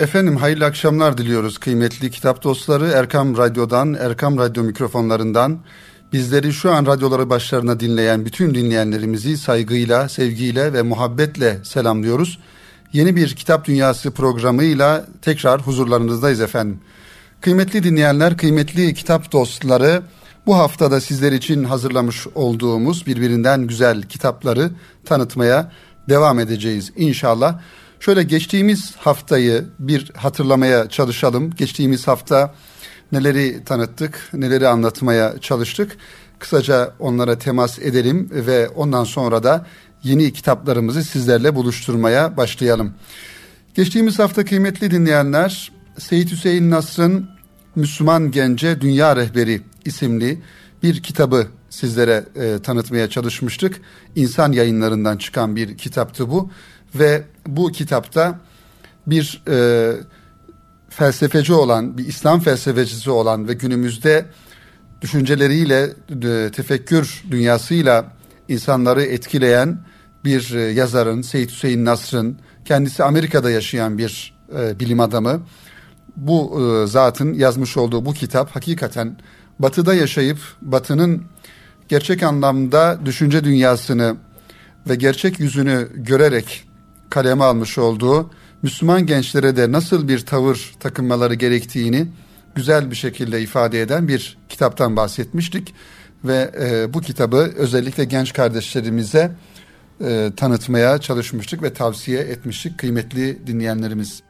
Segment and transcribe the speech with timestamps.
[0.00, 2.86] Efendim hayırlı akşamlar diliyoruz kıymetli kitap dostları.
[2.86, 5.58] Erkam Radyo'dan, Erkam Radyo mikrofonlarından
[6.12, 12.38] bizleri şu an radyoları başlarına dinleyen bütün dinleyenlerimizi saygıyla, sevgiyle ve muhabbetle selamlıyoruz.
[12.92, 16.80] Yeni bir Kitap Dünyası programıyla tekrar huzurlarınızdayız efendim.
[17.40, 20.02] Kıymetli dinleyenler, kıymetli kitap dostları,
[20.46, 24.70] bu haftada sizler için hazırlamış olduğumuz birbirinden güzel kitapları
[25.04, 25.72] tanıtmaya
[26.08, 27.60] devam edeceğiz inşallah.
[28.00, 31.50] Şöyle geçtiğimiz haftayı bir hatırlamaya çalışalım.
[31.50, 32.54] Geçtiğimiz hafta
[33.12, 35.96] neleri tanıttık, neleri anlatmaya çalıştık.
[36.38, 39.66] Kısaca onlara temas edelim ve ondan sonra da
[40.02, 42.94] yeni kitaplarımızı sizlerle buluşturmaya başlayalım.
[43.74, 47.30] Geçtiğimiz hafta kıymetli dinleyenler Seyit Hüseyin Nasr'ın
[47.76, 50.42] Müslüman Gence Dünya Rehberi isimli
[50.82, 53.80] bir kitabı sizlere e, tanıtmaya çalışmıştık.
[54.16, 56.50] İnsan yayınlarından çıkan bir kitaptı bu
[56.94, 58.38] ve bu kitapta
[59.06, 59.92] bir e,
[60.88, 64.26] felsefeci olan, bir İslam felsefecisi olan ve günümüzde
[65.00, 65.82] düşünceleriyle,
[66.22, 68.12] e, tefekkür dünyasıyla
[68.48, 69.78] insanları etkileyen
[70.24, 75.40] bir e, yazarın, Seyit Hüseyin Nasr'ın, kendisi Amerika'da yaşayan bir e, bilim adamı.
[76.16, 79.16] Bu e, zatın yazmış olduğu bu kitap hakikaten
[79.58, 81.24] batıda yaşayıp batının
[81.88, 84.16] gerçek anlamda düşünce dünyasını
[84.88, 86.67] ve gerçek yüzünü görerek
[87.10, 88.30] kaleme almış olduğu
[88.62, 92.06] Müslüman gençlere de nasıl bir tavır takınmaları gerektiğini
[92.54, 95.74] güzel bir şekilde ifade eden bir kitaptan bahsetmiştik
[96.24, 99.32] ve e, bu kitabı özellikle genç kardeşlerimize
[100.00, 104.22] e, tanıtmaya çalışmıştık ve tavsiye etmiştik kıymetli dinleyenlerimiz.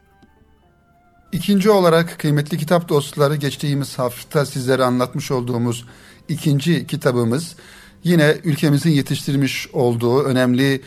[1.33, 5.85] İkinci olarak kıymetli kitap dostları geçtiğimiz hafta sizlere anlatmış olduğumuz
[6.29, 7.57] ikinci kitabımız
[8.05, 10.83] yine ülkemizin yetiştirmiş olduğu önemli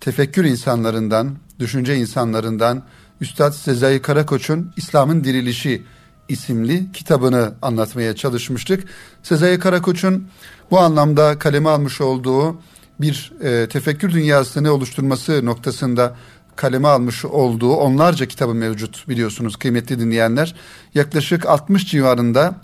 [0.00, 2.82] tefekkür insanlarından, düşünce insanlarından
[3.20, 5.82] Üstad Sezai Karakoç'un İslam'ın Dirilişi
[6.28, 8.84] isimli kitabını anlatmaya çalışmıştık.
[9.22, 10.28] Sezai Karakoç'un
[10.70, 12.60] bu anlamda kaleme almış olduğu
[13.00, 16.16] bir e, tefekkür dünyasını oluşturması noktasında
[16.56, 20.54] kaleme almış olduğu onlarca kitabı mevcut biliyorsunuz kıymetli dinleyenler.
[20.94, 22.54] Yaklaşık 60 civarında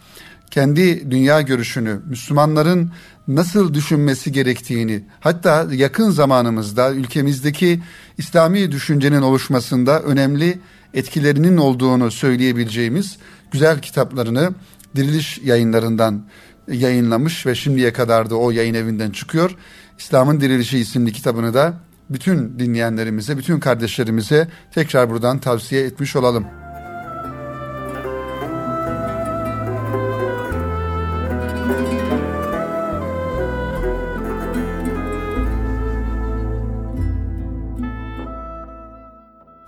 [0.50, 2.90] kendi dünya görüşünü, Müslümanların
[3.28, 7.82] nasıl düşünmesi gerektiğini, hatta yakın zamanımızda ülkemizdeki
[8.18, 10.58] İslami düşüncenin oluşmasında önemli
[10.94, 13.16] etkilerinin olduğunu söyleyebileceğimiz
[13.50, 14.54] güzel kitaplarını
[14.96, 16.26] Diriliş yayınlarından
[16.68, 19.56] yayınlamış ve şimdiye kadar da o yayın evinden çıkıyor.
[19.98, 21.74] İslam'ın Dirilişi isimli kitabını da
[22.10, 26.65] bütün dinleyenlerimize, bütün kardeşlerimize tekrar buradan tavsiye etmiş olalım.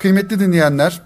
[0.08, 1.00] Kıymetli dinleyenler,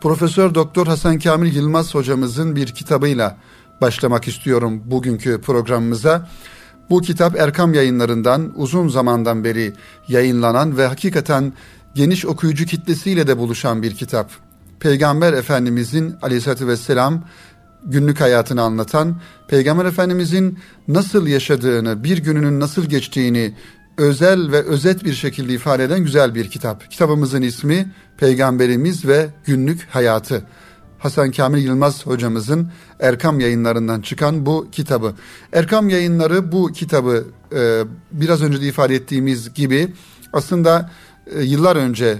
[0.00, 3.36] Profesör Doktor Hasan Kamil Yılmaz hocamızın bir kitabıyla
[3.80, 6.28] başlamak istiyorum bugünkü programımıza.
[6.90, 9.72] Bu kitap Erkam yayınlarından uzun zamandan beri
[10.08, 11.52] yayınlanan ve hakikaten
[11.94, 14.30] geniş okuyucu kitlesiyle de buluşan bir kitap.
[14.80, 17.24] Peygamber Efendimizin aleyhissalatü vesselam
[17.84, 19.16] günlük hayatını anlatan,
[19.48, 23.54] Peygamber Efendimizin nasıl yaşadığını, bir gününün nasıl geçtiğini
[23.98, 26.90] özel ve özet bir şekilde ifade eden güzel bir kitap.
[26.90, 30.46] Kitabımızın ismi Peygamberimiz ve Günlük Hayatı.
[30.98, 35.14] Hasan Kamil Yılmaz hocamızın Erkam yayınlarından çıkan bu kitabı.
[35.52, 37.24] Erkam yayınları bu kitabı
[37.56, 37.82] e,
[38.12, 39.92] biraz önce de ifade ettiğimiz gibi
[40.32, 40.90] aslında
[41.34, 42.18] e, yıllar önce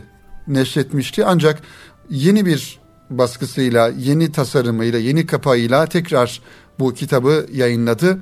[0.49, 1.25] neşretmişti.
[1.25, 1.63] Ancak
[2.11, 2.81] yeni bir
[3.11, 6.41] baskısıyla, yeni tasarımıyla, yeni kapağıyla tekrar
[6.79, 8.19] bu kitabı yayınladı.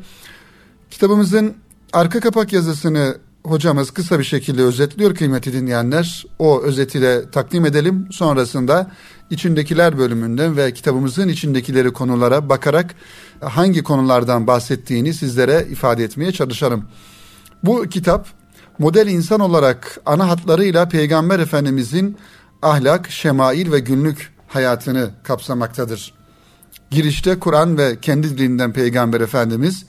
[0.91, 1.55] Kitabımızın
[1.93, 6.27] arka kapak yazısını hocamız kısa bir şekilde özetliyor kıymeti dinleyenler.
[6.39, 8.09] O özeti de takdim edelim.
[8.11, 8.91] Sonrasında
[9.31, 12.95] içindekiler bölümünden ve kitabımızın içindekileri konulara bakarak
[13.41, 16.85] hangi konulardan bahsettiğini sizlere ifade etmeye çalışalım.
[17.65, 18.27] Bu kitap
[18.79, 22.17] model insan olarak ana hatlarıyla Peygamber Efendimizin
[22.63, 26.15] ahlak, şemail ve günlük hayatını kapsamaktadır.
[26.91, 29.87] Girişte Kur'an ve kendi dilinden Peygamber Efendimiz,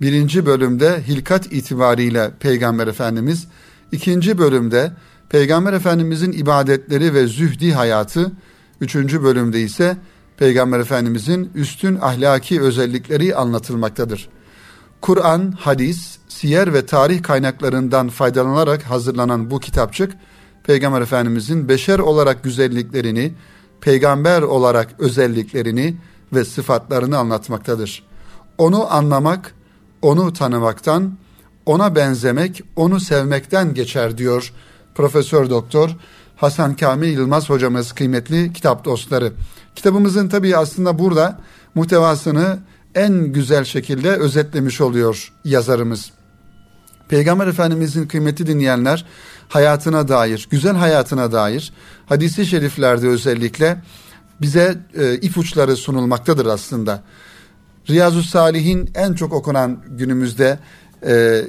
[0.00, 3.46] birinci bölümde hilkat itibariyle Peygamber Efendimiz,
[3.92, 4.92] ikinci bölümde
[5.28, 8.32] Peygamber Efendimizin ibadetleri ve zühdi hayatı,
[8.80, 9.96] üçüncü bölümde ise
[10.36, 14.28] Peygamber Efendimizin üstün ahlaki özellikleri anlatılmaktadır.
[15.00, 20.12] Kur'an, hadis, siyer ve tarih kaynaklarından faydalanarak hazırlanan bu kitapçık,
[20.66, 23.32] Peygamber Efendimizin beşer olarak güzelliklerini,
[23.80, 25.96] peygamber olarak özelliklerini
[26.32, 28.02] ve sıfatlarını anlatmaktadır.
[28.58, 29.54] Onu anlamak,
[30.04, 31.18] onu tanımaktan,
[31.66, 34.52] ona benzemek, onu sevmekten geçer diyor
[34.94, 35.96] Profesör Doktor
[36.36, 39.32] Hasan Kamil Yılmaz hocamız kıymetli kitap dostları.
[39.76, 41.40] Kitabımızın tabii aslında burada
[41.74, 42.58] muhtevasını
[42.94, 46.10] en güzel şekilde özetlemiş oluyor yazarımız.
[47.08, 49.06] Peygamber Efendimizin kıymeti dinleyenler
[49.48, 51.72] hayatına dair, güzel hayatına dair
[52.06, 53.82] hadisi şeriflerde özellikle
[54.40, 57.02] bize e, ipuçları sunulmaktadır aslında.
[57.90, 60.58] Riyazu Salih'in en çok okunan günümüzde
[61.06, 61.42] e,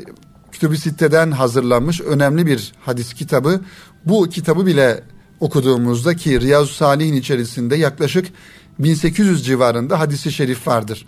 [0.51, 3.61] Kütüb-i Sitte'den hazırlanmış önemli bir hadis kitabı.
[4.05, 5.03] Bu kitabı bile
[5.39, 8.25] okuduğumuzda ki Riyazu Salih'in içerisinde yaklaşık
[8.79, 11.07] 1800 civarında hadisi şerif vardır.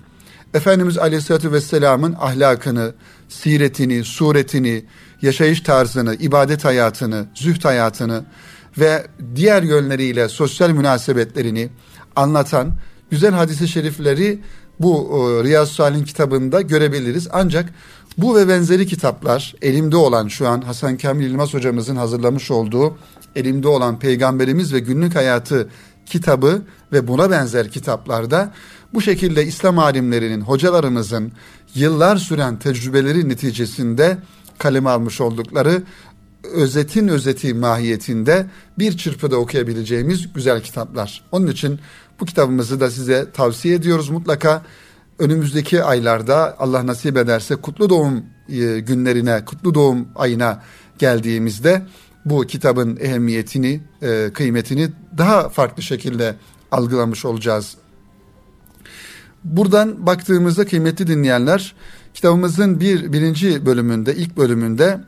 [0.54, 2.94] Efendimiz Aleyhisselatü Vesselam'ın ahlakını,
[3.30, 4.86] siretini, suretini,
[5.22, 8.24] yaşayış tarzını, ibadet hayatını, züht hayatını
[8.78, 11.70] ve diğer yönleriyle sosyal münasebetlerini
[12.16, 12.74] anlatan
[13.12, 14.40] güzel hadisi şerifleri
[14.80, 17.28] bu e, Riyaz Salih'in kitabında görebiliriz.
[17.32, 17.74] Ancak
[18.18, 22.98] bu ve benzeri kitaplar elimde olan şu an Hasan Kamil Yılmaz hocamızın hazırlamış olduğu
[23.36, 25.70] elimde olan Peygamberimiz ve Günlük Hayatı
[26.06, 28.54] kitabı ve buna benzer kitaplarda
[28.94, 31.32] bu şekilde İslam alimlerinin, hocalarımızın
[31.76, 34.18] yıllar süren tecrübeleri neticesinde
[34.58, 35.84] kaleme almış oldukları
[36.44, 38.46] özetin özeti mahiyetinde
[38.80, 41.24] bir çırpıda okuyabileceğimiz güzel kitaplar.
[41.32, 41.80] Onun için
[42.20, 44.62] bu kitabımızı da size tavsiye ediyoruz mutlaka.
[45.20, 50.64] Önümüzdeki aylarda Allah nasip ederse kutlu doğum e, günlerine, kutlu doğum ayına
[51.00, 51.82] geldiğimizde
[52.26, 56.36] bu kitabın ehemmiyetini, e, kıymetini daha farklı şekilde
[56.72, 57.78] algılamış olacağız.
[59.44, 61.76] Buradan baktığımızda kıymetli dinleyenler,
[62.14, 65.00] kitabımızın bir birinci bölümünde, ilk bölümünde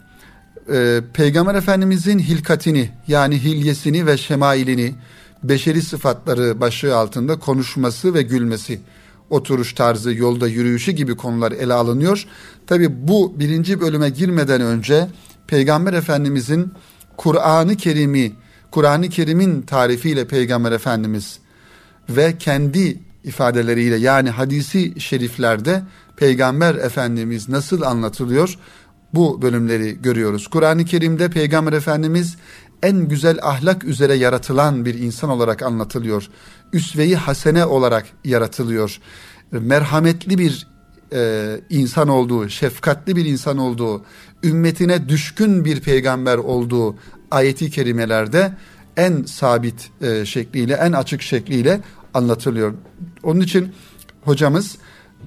[0.73, 4.95] e, Peygamber Efendimizin hilkatini yani hilyesini ve şemailini,
[5.43, 8.81] beşeri sıfatları başlığı altında konuşması ve gülmesi,
[9.29, 12.25] oturuş tarzı, yolda yürüyüşü gibi konular ele alınıyor.
[12.67, 15.07] Tabi bu birinci bölüme girmeden önce
[15.47, 16.73] Peygamber Efendimizin
[17.17, 18.31] Kur'an-ı Kerim'i,
[18.71, 21.39] Kur'an-ı Kerim'in tarifiyle Peygamber Efendimiz
[22.09, 25.83] ve kendi ifadeleriyle yani hadisi şeriflerde
[26.17, 28.57] Peygamber Efendimiz nasıl anlatılıyor?
[29.13, 30.47] Bu bölümleri görüyoruz.
[30.47, 32.37] Kur'an-ı Kerim'de Peygamber Efendimiz
[32.83, 36.29] en güzel ahlak üzere yaratılan bir insan olarak anlatılıyor.
[36.73, 38.99] Üsve-i hasene olarak yaratılıyor.
[39.51, 40.67] Merhametli bir
[41.13, 44.03] e, insan olduğu, şefkatli bir insan olduğu,
[44.43, 46.95] ümmetine düşkün bir peygamber olduğu
[47.31, 48.53] ayeti kerimelerde
[48.97, 51.81] en sabit e, şekliyle, en açık şekliyle
[52.13, 52.73] anlatılıyor.
[53.23, 53.73] Onun için
[54.21, 54.77] hocamız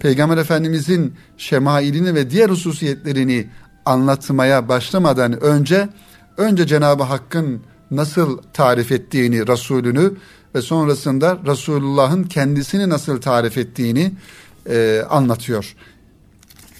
[0.00, 3.46] Peygamber Efendimizin şemailini ve diğer hususiyetlerini
[3.84, 5.88] anlatmaya başlamadan önce
[6.36, 10.12] önce Cenab-ı Hakk'ın nasıl tarif ettiğini Resulünü
[10.54, 14.12] ve sonrasında Resulullah'ın kendisini nasıl tarif ettiğini
[14.70, 15.74] e, anlatıyor.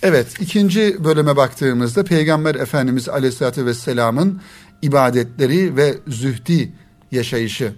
[0.02, 4.40] Evet ikinci bölüme baktığımızda Peygamber Efendimiz Aleyhisselatü Vesselam'ın
[4.82, 6.72] ibadetleri ve zühdi
[7.12, 7.74] yaşayışı.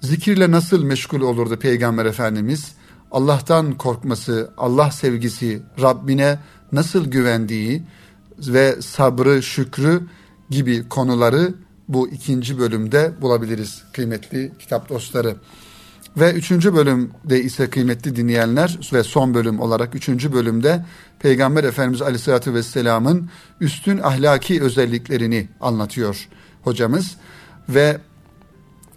[0.00, 2.72] Zikirle nasıl meşgul olurdu Peygamber Efendimiz?
[3.10, 6.38] Allah'tan korkması, Allah sevgisi, Rabbine
[6.72, 7.82] nasıl güvendiği
[8.38, 10.02] ve sabrı, şükrü
[10.50, 11.54] gibi konuları
[11.88, 15.36] bu ikinci bölümde bulabiliriz kıymetli kitap dostları.
[16.16, 20.84] Ve üçüncü bölümde ise kıymetli dinleyenler ve son bölüm olarak üçüncü bölümde
[21.18, 23.30] Peygamber Efendimiz Aleyhisselatü Vesselam'ın
[23.60, 26.28] üstün ahlaki özelliklerini anlatıyor
[26.62, 27.16] hocamız.
[27.68, 27.98] Ve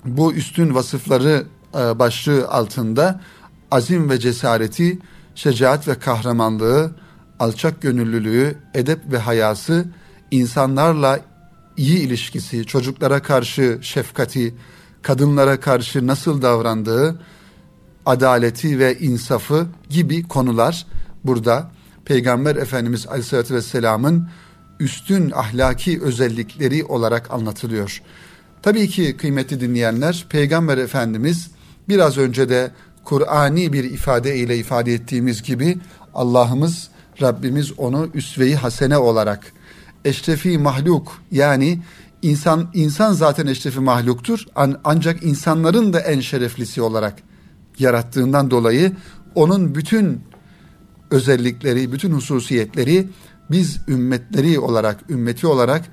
[0.06, 1.44] bu üstün vasıfları
[1.75, 3.22] e, başlığı altında
[3.72, 5.00] azim ve cesareti,
[5.36, 6.91] şecaat ve kahramanlığı,
[7.39, 9.86] alçak gönüllülüğü, edep ve hayası,
[10.31, 11.20] insanlarla
[11.77, 14.55] iyi ilişkisi, çocuklara karşı şefkati,
[15.01, 17.21] kadınlara karşı nasıl davrandığı,
[18.05, 20.85] adaleti ve insafı gibi konular
[21.23, 21.71] burada
[22.05, 24.29] Peygamber Efendimiz Aleyhisselatü Vesselam'ın
[24.79, 28.01] üstün ahlaki özellikleri olarak anlatılıyor.
[28.61, 31.51] Tabii ki kıymetli dinleyenler Peygamber Efendimiz
[31.89, 32.71] biraz önce de
[33.03, 35.77] Kur'ani bir ifade ile ifade ettiğimiz gibi
[36.13, 36.89] Allah'ımız
[37.21, 39.53] Rabbimiz onu üsve-i hasene olarak
[40.05, 41.81] eşrefi mahluk yani
[42.22, 44.46] insan insan zaten eşrefi mahluktur
[44.84, 47.15] ancak insanların da en şereflisi olarak
[47.79, 48.91] yarattığından dolayı
[49.36, 50.22] onun bütün
[51.12, 53.08] özellikleri, bütün hususiyetleri
[53.51, 55.86] biz ümmetleri olarak, ümmeti olarak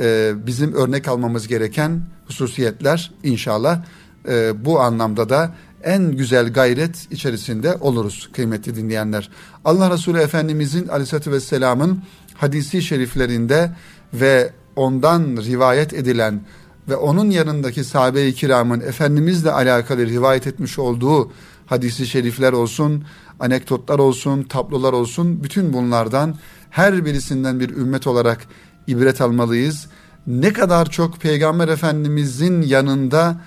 [0.00, 3.82] e, bizim örnek almamız gereken hususiyetler inşallah
[4.28, 9.30] e, bu anlamda da en güzel gayret içerisinde oluruz kıymetli dinleyenler.
[9.64, 12.02] Allah Resulü Efendimizin aleyhissalatü vesselamın
[12.40, 13.70] hadisi şeriflerinde
[14.14, 16.40] ve ondan rivayet edilen
[16.88, 21.32] ve onun yanındaki sahabe-i kiramın Efendimizle alakalı rivayet etmiş olduğu
[21.66, 23.04] hadisi şerifler olsun,
[23.40, 26.34] anekdotlar olsun, tablolar olsun bütün bunlardan
[26.70, 28.46] her birisinden bir ümmet olarak
[28.86, 29.86] ibret almalıyız.
[30.26, 33.40] Ne kadar çok Peygamber Efendimizin yanında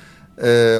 [0.43, 0.77] e,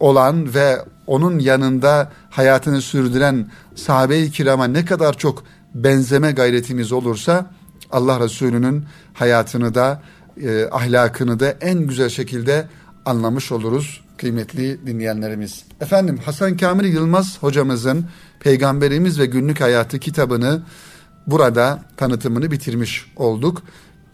[0.00, 7.50] olan ve onun yanında hayatını sürdüren sahabe-i kirama ne kadar çok benzeme gayretimiz olursa
[7.90, 10.02] Allah Resulü'nün hayatını da
[10.42, 12.68] e, ahlakını da en güzel şekilde
[13.04, 15.64] anlamış oluruz kıymetli dinleyenlerimiz.
[15.80, 18.06] Efendim Hasan Kamil Yılmaz hocamızın
[18.40, 20.62] Peygamberimiz ve Günlük Hayatı kitabını
[21.26, 23.62] burada tanıtımını bitirmiş olduk.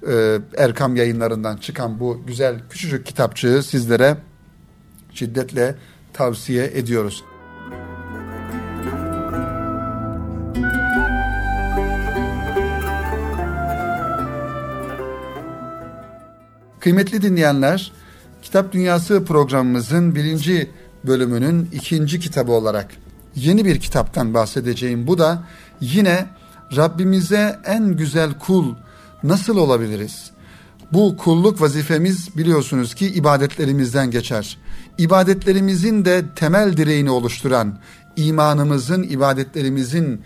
[0.08, 4.16] Ee, Erkam yayınlarından çıkan bu güzel küçücük kitapçığı sizlere
[5.14, 5.74] şiddetle
[6.12, 7.24] tavsiye ediyoruz.
[16.80, 17.92] Kıymetli dinleyenler,
[18.42, 20.70] Kitap Dünyası programımızın birinci
[21.06, 22.88] bölümünün ikinci kitabı olarak
[23.36, 25.06] yeni bir kitaptan bahsedeceğim.
[25.06, 25.42] Bu da
[25.80, 26.26] yine
[26.76, 28.74] Rabbimize en güzel kul
[29.22, 30.30] nasıl olabiliriz?
[30.92, 34.58] Bu kulluk vazifemiz biliyorsunuz ki ibadetlerimizden geçer.
[34.98, 37.78] İbadetlerimizin de temel direğini oluşturan,
[38.16, 40.20] imanımızın, ibadetlerimizin,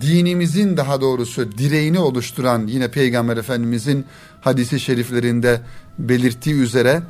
[0.00, 4.04] dinimizin daha doğrusu direğini oluşturan yine Peygamber Efendimizin
[4.40, 5.60] hadisi şeriflerinde
[5.98, 7.02] belirttiği üzere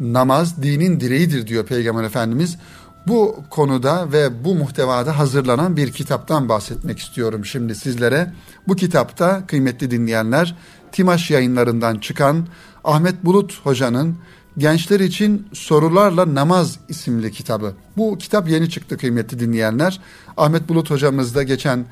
[0.00, 2.56] namaz dinin direğidir diyor Peygamber Efendimiz.
[3.06, 8.32] Bu konuda ve bu muhtevada hazırlanan bir kitaptan bahsetmek istiyorum şimdi sizlere.
[8.68, 10.56] Bu kitapta kıymetli dinleyenler
[10.92, 12.46] Timaş yayınlarından çıkan
[12.84, 14.16] Ahmet Bulut Hoca'nın
[14.58, 17.74] Gençler için Sorularla Namaz isimli kitabı.
[17.96, 20.00] Bu kitap yeni çıktı kıymetli dinleyenler.
[20.36, 21.86] Ahmet Bulut hocamız da geçen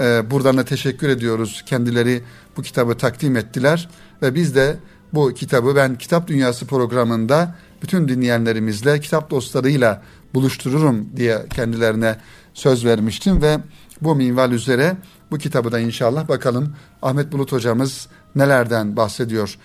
[0.00, 1.62] e, buradan da teşekkür ediyoruz.
[1.66, 2.22] Kendileri
[2.56, 3.88] bu kitabı takdim ettiler
[4.22, 4.76] ve biz de
[5.14, 10.02] bu kitabı ben Kitap Dünyası programında bütün dinleyenlerimizle, kitap dostlarıyla
[10.34, 12.16] buluştururum diye kendilerine
[12.54, 13.58] söz vermiştim ve
[14.02, 14.96] bu minval üzere
[15.30, 19.58] bu kitabı da inşallah bakalım Ahmet Bulut hocamız nelerden bahsediyor.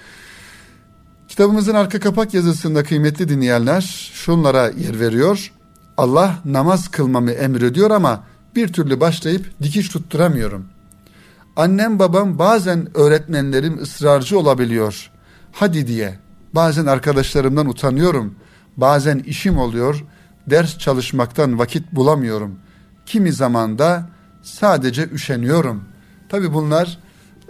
[1.27, 5.53] Kitabımızın arka kapak yazısında kıymetli dinleyenler şunlara yer veriyor.
[5.97, 8.23] Allah namaz kılmamı emrediyor ama
[8.55, 10.65] bir türlü başlayıp dikiş tutturamıyorum.
[11.61, 15.11] Annem babam bazen öğretmenlerim ısrarcı olabiliyor
[15.51, 16.19] hadi diye.
[16.55, 18.35] Bazen arkadaşlarımdan utanıyorum.
[18.77, 20.05] Bazen işim oluyor.
[20.49, 22.59] Ders çalışmaktan vakit bulamıyorum.
[23.05, 24.09] Kimi zaman da
[24.41, 25.83] sadece üşeniyorum.
[26.29, 26.99] Tabi bunlar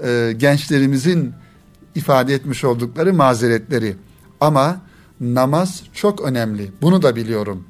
[0.03, 1.33] e, gençlerimizin
[1.95, 3.95] ifade etmiş oldukları mazeretleri.
[4.41, 4.81] Ama
[5.19, 6.71] namaz çok önemli.
[6.81, 7.67] Bunu da biliyorum.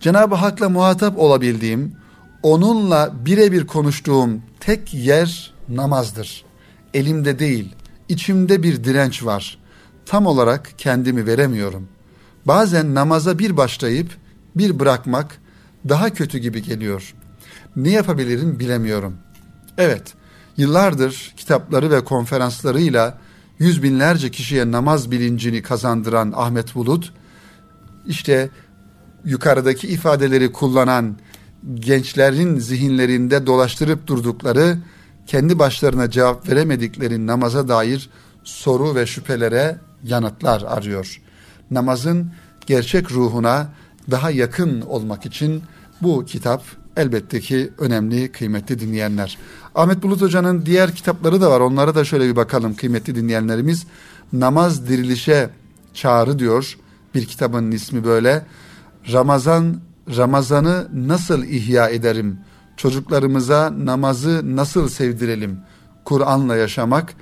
[0.00, 1.92] Cenab-ı Hak'la muhatap olabildiğim,
[2.42, 6.44] onunla birebir konuştuğum tek yer namazdır.
[6.94, 7.74] Elimde değil,
[8.08, 9.58] içimde bir direnç var.
[10.06, 11.88] Tam olarak kendimi veremiyorum.
[12.46, 14.16] Bazen namaza bir başlayıp
[14.56, 15.40] bir bırakmak
[15.88, 17.14] daha kötü gibi geliyor.
[17.76, 19.16] Ne yapabilirim bilemiyorum.
[19.78, 20.14] Evet,
[20.56, 23.18] yıllardır kitapları ve konferanslarıyla
[23.58, 27.12] yüz binlerce kişiye namaz bilincini kazandıran Ahmet Bulut,
[28.06, 28.50] işte
[29.24, 31.16] yukarıdaki ifadeleri kullanan
[31.74, 34.78] gençlerin zihinlerinde dolaştırıp durdukları
[35.26, 38.10] kendi başlarına cevap veremedikleri namaza dair
[38.44, 41.20] soru ve şüphelere yanıtlar arıyor.
[41.70, 42.32] Namazın
[42.66, 43.68] gerçek ruhuna
[44.10, 45.62] daha yakın olmak için
[46.02, 46.62] bu kitap
[46.96, 49.38] elbette ki önemli, kıymetli dinleyenler.
[49.74, 51.60] Ahmet Bulut Hoca'nın diğer kitapları da var.
[51.60, 53.86] Onlara da şöyle bir bakalım kıymetli dinleyenlerimiz.
[54.32, 55.50] Namaz dirilişe
[55.94, 56.78] çağrı diyor.
[57.14, 58.46] Bir kitabın ismi böyle.
[59.12, 59.80] Ramazan
[60.16, 62.38] Ramazan'ı nasıl ihya ederim?
[62.78, 65.60] çocuklarımıza namazı nasıl sevdirelim?
[66.04, 67.14] Kur'an'la yaşamak,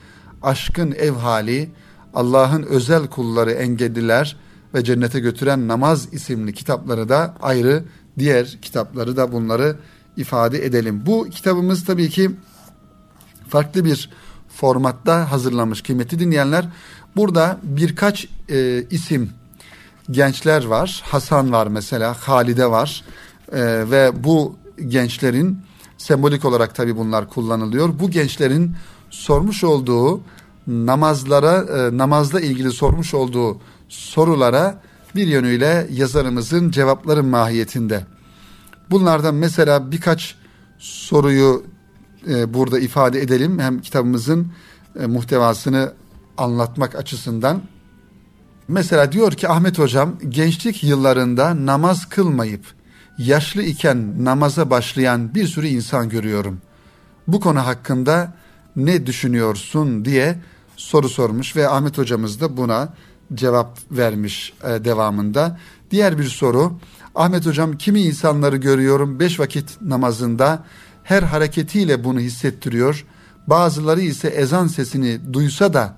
[0.42, 1.70] aşkın ev hali,
[2.14, 4.36] Allah'ın özel kulları engelliler
[4.74, 7.84] ve cennete götüren namaz isimli kitapları da ayrı,
[8.18, 9.76] diğer kitapları da bunları
[10.16, 11.02] ifade edelim.
[11.06, 12.30] Bu kitabımız tabii ki
[13.48, 14.10] farklı bir
[14.48, 16.68] formatta hazırlanmış kıymetli dinleyenler.
[17.16, 19.30] Burada birkaç e, isim
[20.10, 21.02] gençler var.
[21.04, 23.04] Hasan var mesela, Halide var.
[23.52, 23.60] E,
[23.90, 24.56] ve bu
[24.88, 25.58] gençlerin
[25.98, 27.98] sembolik olarak tabi bunlar kullanılıyor.
[27.98, 28.76] Bu gençlerin
[29.10, 30.20] sormuş olduğu
[30.66, 34.80] namazlara e, namazla ilgili sormuş olduğu sorulara
[35.14, 38.06] bir yönüyle yazarımızın cevapları mahiyetinde.
[38.90, 40.34] Bunlardan mesela birkaç
[40.78, 41.64] soruyu
[42.28, 43.58] e, burada ifade edelim.
[43.58, 44.52] Hem kitabımızın
[45.00, 45.92] e, muhtevasını
[46.38, 47.62] anlatmak açısından.
[48.68, 52.64] Mesela diyor ki Ahmet Hocam gençlik yıllarında namaz kılmayıp
[53.18, 56.58] yaşlı iken namaza başlayan bir sürü insan görüyorum.
[57.28, 58.34] Bu konu hakkında
[58.76, 60.38] ne düşünüyorsun diye
[60.76, 62.94] soru sormuş ve Ahmet hocamız da buna
[63.34, 65.58] cevap vermiş e, devamında.
[65.90, 66.72] Diğer bir soru
[67.14, 70.64] Ahmet hocam kimi insanları görüyorum beş vakit namazında
[71.02, 73.06] her hareketiyle bunu hissettiriyor.
[73.46, 75.96] Bazıları ise ezan sesini duysa da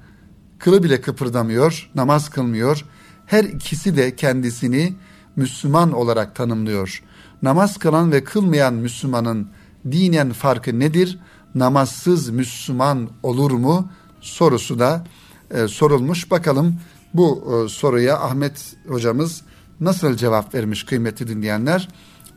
[0.58, 2.84] kılı bile kıpırdamıyor, namaz kılmıyor.
[3.26, 4.94] Her ikisi de kendisini
[5.36, 7.02] Müslüman olarak tanımlıyor.
[7.42, 9.48] Namaz kılan ve kılmayan Müslümanın
[9.90, 11.18] dinen farkı nedir?
[11.54, 13.90] Namazsız Müslüman olur mu?
[14.20, 15.04] Sorusu da
[15.50, 16.30] e, sorulmuş.
[16.30, 16.80] Bakalım
[17.14, 19.42] bu e, soruya Ahmet hocamız
[19.80, 21.88] nasıl cevap vermiş kıymetli dinleyenler?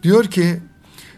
[0.03, 0.61] Diyor ki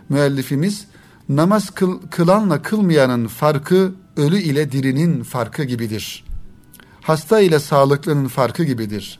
[0.09, 0.87] müellifimiz
[1.29, 6.32] namaz kıl, kılanla kılmayanın farkı ölü ile dirinin farkı gibidir.
[7.03, 9.19] Hasta ile sağlıklının farkı gibidir.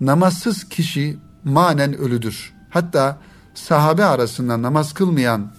[0.00, 2.54] Namazsız kişi manen ölüdür.
[2.70, 3.18] Hatta
[3.54, 5.52] sahabe arasında namaz kılmayan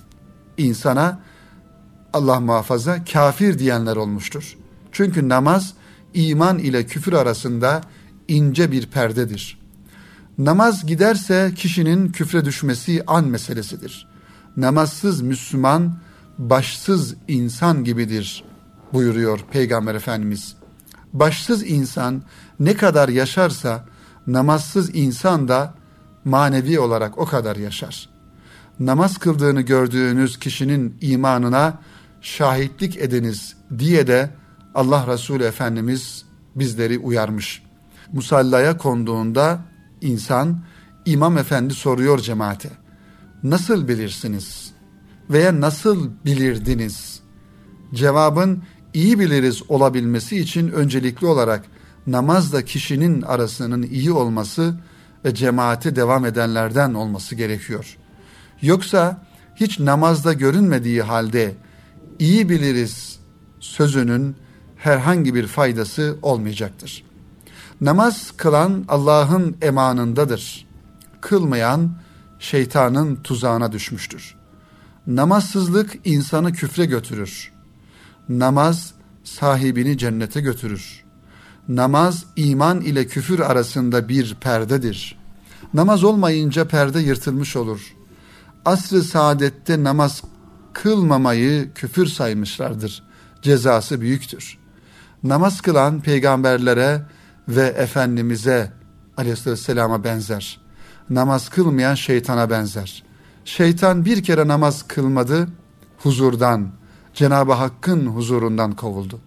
[0.58, 1.20] insana
[2.14, 4.58] Allah muhafaza kafir diyenler olmuştur.
[4.92, 5.74] Çünkü namaz
[6.14, 7.82] iman ile küfür arasında
[8.28, 9.60] ince bir perdedir.
[10.38, 14.08] Namaz giderse kişinin küfre düşmesi an meselesidir.
[14.58, 16.00] Namazsız Müslüman
[16.38, 18.44] başsız insan gibidir
[18.94, 20.59] buyuruyor Peygamber Efendimiz.
[21.14, 22.22] Başsız insan
[22.60, 23.86] ne kadar yaşarsa
[24.28, 25.74] namazsız insan da
[26.26, 28.10] manevi olarak o kadar yaşar.
[28.80, 31.80] Namaz kıldığını gördüğünüz kişinin imanına
[32.22, 34.30] şahitlik ediniz diye de
[34.76, 36.26] Allah Resulü Efendimiz
[36.56, 37.64] bizleri uyarmış.
[38.14, 39.60] Musallaya konduğunda
[40.02, 40.60] insan
[41.06, 42.70] imam efendi soruyor cemaate.
[43.44, 44.72] Nasıl bilirsiniz?
[45.30, 47.20] Veya nasıl bilirdiniz?
[47.94, 48.64] Cevabın
[48.94, 51.66] iyi biliriz olabilmesi için öncelikli olarak
[52.08, 54.76] namazda kişinin arasının iyi olması
[55.26, 57.98] ve cemaate devam edenlerden olması gerekiyor.
[58.62, 61.56] Yoksa hiç namazda görünmediği halde
[62.20, 63.20] iyi biliriz
[63.60, 64.36] sözünün
[64.78, 67.04] herhangi bir faydası olmayacaktır.
[67.82, 70.68] Namaz kılan Allah'ın emanındadır.
[71.22, 71.92] Kılmayan
[72.40, 74.36] şeytanın tuzağına düşmüştür.
[75.08, 77.52] Namazsızlık insanı küfre götürür.
[78.30, 78.94] Namaz
[79.24, 81.04] sahibini cennete götürür.
[81.68, 85.20] Namaz iman ile küfür arasında bir perdedir.
[85.74, 87.96] Namaz olmayınca perde yırtılmış olur.
[88.66, 90.24] Asr-ı saadette namaz
[90.74, 93.04] kılmamayı küfür saymışlardır.
[93.42, 94.58] Cezası büyüktür.
[95.24, 97.02] Namaz kılan peygamberlere
[97.48, 98.72] ve Efendimiz'e
[99.18, 100.62] aleyhisselam'a benzer.
[101.10, 103.04] Namaz kılmayan şeytana benzer.
[103.46, 105.48] Şeytan bir kere namaz kılmadı,
[105.98, 106.79] huzurdan,
[107.20, 109.20] Cenab-ı Hakk'ın huzurundan kovuldu.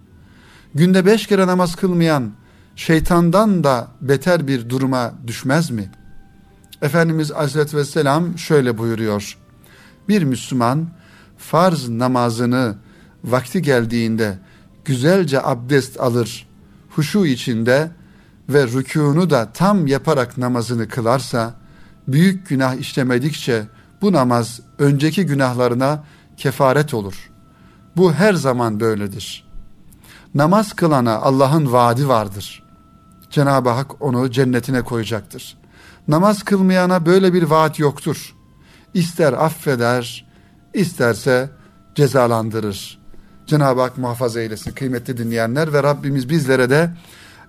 [0.75, 2.31] Günde beş kere namaz kılmayan
[2.75, 5.91] şeytandan da beter bir duruma düşmez mi?
[6.81, 9.37] Efendimiz Aleyhisselatü Vesselam şöyle buyuruyor.
[10.09, 10.87] Bir Müslüman
[11.37, 12.75] farz namazını
[13.23, 14.37] vakti geldiğinde
[14.85, 16.47] güzelce abdest alır,
[16.89, 17.91] huşu içinde
[18.49, 21.53] ve rükûnu da tam yaparak namazını kılarsa,
[22.07, 23.63] büyük günah işlemedikçe
[24.01, 26.03] bu namaz önceki günahlarına
[26.37, 27.32] kefaret olur.
[27.97, 29.47] Bu her zaman böyledir.
[30.35, 32.63] Namaz kılana Allah'ın vaadi vardır.
[33.29, 35.57] Cenab-ı Hak onu cennetine koyacaktır.
[36.07, 38.35] Namaz kılmayana böyle bir vaat yoktur.
[38.93, 40.25] İster affeder,
[40.73, 41.49] isterse
[41.95, 42.99] cezalandırır.
[43.47, 46.91] Cenab-ı Hak muhafaza eylesin kıymetli dinleyenler ve Rabbimiz bizlere de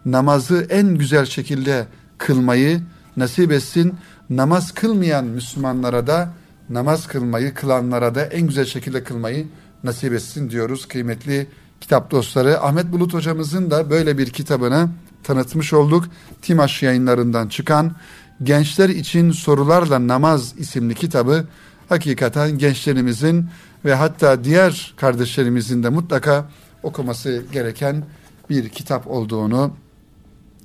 [0.04, 1.87] namazı en güzel şekilde
[2.18, 2.83] kılmayı
[3.16, 3.94] nasip etsin.
[4.30, 6.28] Namaz kılmayan Müslümanlara da
[6.70, 9.46] namaz kılmayı kılanlara da en güzel şekilde kılmayı
[9.85, 11.47] nasip etsin diyoruz kıymetli
[11.81, 12.61] kitap dostları.
[12.61, 14.88] Ahmet Bulut hocamızın da böyle bir kitabını
[15.23, 16.05] tanıtmış olduk.
[16.42, 17.97] Timaş yayınlarından çıkan
[18.42, 21.44] Gençler için Sorularla Namaz isimli kitabı
[21.88, 23.47] hakikaten gençlerimizin
[23.85, 26.49] ve hatta diğer kardeşlerimizin de mutlaka
[26.83, 28.05] okuması gereken
[28.51, 29.77] bir kitap olduğunu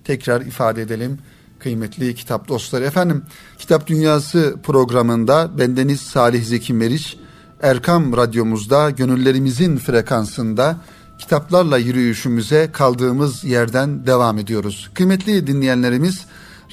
[0.03, 1.19] tekrar ifade edelim
[1.59, 2.85] kıymetli kitap dostları.
[2.85, 3.23] Efendim
[3.57, 7.17] Kitap Dünyası programında bendeniz Salih Zeki Meriç,
[7.61, 10.77] Erkam Radyomuzda gönüllerimizin frekansında
[11.17, 14.89] kitaplarla yürüyüşümüze kaldığımız yerden devam ediyoruz.
[14.93, 16.25] Kıymetli dinleyenlerimiz,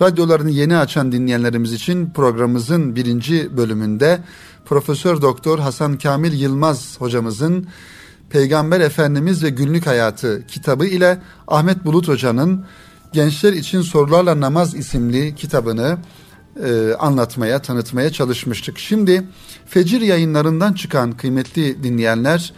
[0.03, 4.21] radyolarını yeni açan dinleyenlerimiz için programımızın birinci bölümünde
[4.65, 7.67] Profesör Doktor Hasan Kamil Yılmaz hocamızın
[8.31, 11.19] Peygamber Efendimiz ve Günlük Hayatı kitabı ile
[11.49, 12.65] Ahmet Bulut Hoca'nın
[13.13, 15.99] Gençler için Sorularla Namaz isimli kitabını
[16.65, 18.79] e, anlatmaya, tanıtmaya çalışmıştık.
[18.79, 19.29] Şimdi
[19.67, 22.53] Fecir yayınlarından çıkan kıymetli dinleyenler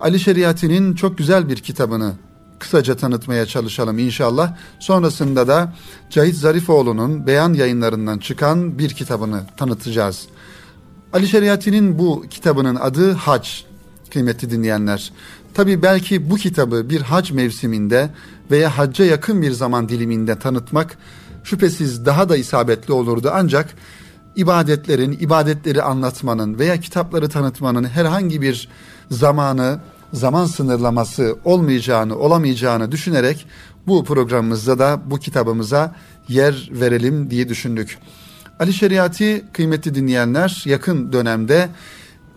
[0.00, 2.12] Ali Şeriati'nin çok güzel bir kitabını
[2.58, 4.56] kısaca tanıtmaya çalışalım inşallah.
[4.80, 5.72] Sonrasında da
[6.10, 10.26] Cahit Zarifoğlu'nun beyan yayınlarından çıkan bir kitabını tanıtacağız.
[11.12, 13.48] Ali Şeriati'nin bu kitabının adı Hac
[14.10, 15.12] kıymetli dinleyenler.
[15.54, 18.10] Tabi belki bu kitabı bir hac mevsiminde
[18.50, 20.98] veya hacca yakın bir zaman diliminde tanıtmak
[21.48, 23.74] şüphesiz daha da isabetli olurdu ancak
[24.36, 28.68] ibadetlerin, ibadetleri anlatmanın veya kitapları tanıtmanın herhangi bir
[29.10, 29.80] zamanı,
[30.12, 33.46] zaman sınırlaması olmayacağını, olamayacağını düşünerek
[33.86, 35.94] bu programımızda da bu kitabımıza
[36.28, 37.98] yer verelim diye düşündük.
[38.60, 41.68] Ali Şeriati kıymetli dinleyenler yakın dönemde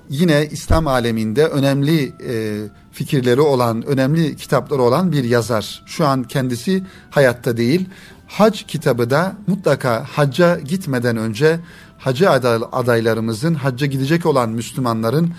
[0.09, 5.83] yine İslam aleminde önemli e, fikirleri olan, önemli kitapları olan bir yazar.
[5.85, 7.89] Şu an kendisi hayatta değil.
[8.31, 11.59] Hac kitabı da mutlaka hacca gitmeden önce
[11.97, 15.33] hacı adaylarımızın, hacca gidecek olan Müslümanların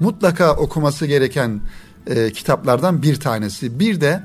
[0.00, 1.60] mutlaka okuması gereken
[2.06, 3.80] e, kitaplardan bir tanesi.
[3.80, 4.24] Bir de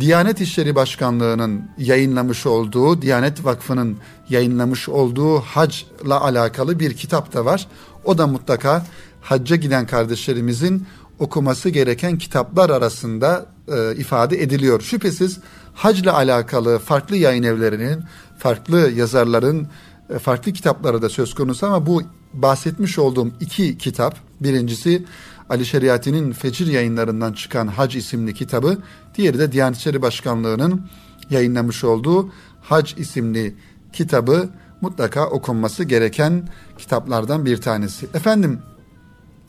[0.00, 3.96] Diyanet İşleri Başkanlığı'nın yayınlamış olduğu, Diyanet Vakfı'nın
[4.28, 7.68] yayınlamış olduğu hacla alakalı bir kitap da var.
[8.04, 8.86] O da mutlaka
[9.20, 10.86] hacca giden kardeşlerimizin
[11.18, 14.80] okuması gereken kitaplar arasında e, ifade ediliyor.
[14.80, 15.38] Şüphesiz
[15.74, 18.04] hacla alakalı farklı yayın evlerinin,
[18.38, 19.68] farklı yazarların
[20.10, 25.04] e, farklı kitapları da söz konusu ama bu bahsetmiş olduğum iki kitap, birincisi
[25.50, 28.78] Ali Şeriati'nin Fecir yayınlarından çıkan Hac isimli kitabı,
[29.14, 30.86] diğeri de Diyanet İşleri Başkanlığı'nın
[31.30, 32.32] yayınlamış olduğu
[32.62, 33.54] Hac isimli
[33.92, 34.48] kitabı
[34.80, 38.06] mutlaka okunması gereken kitaplardan bir tanesi.
[38.14, 38.58] Efendim,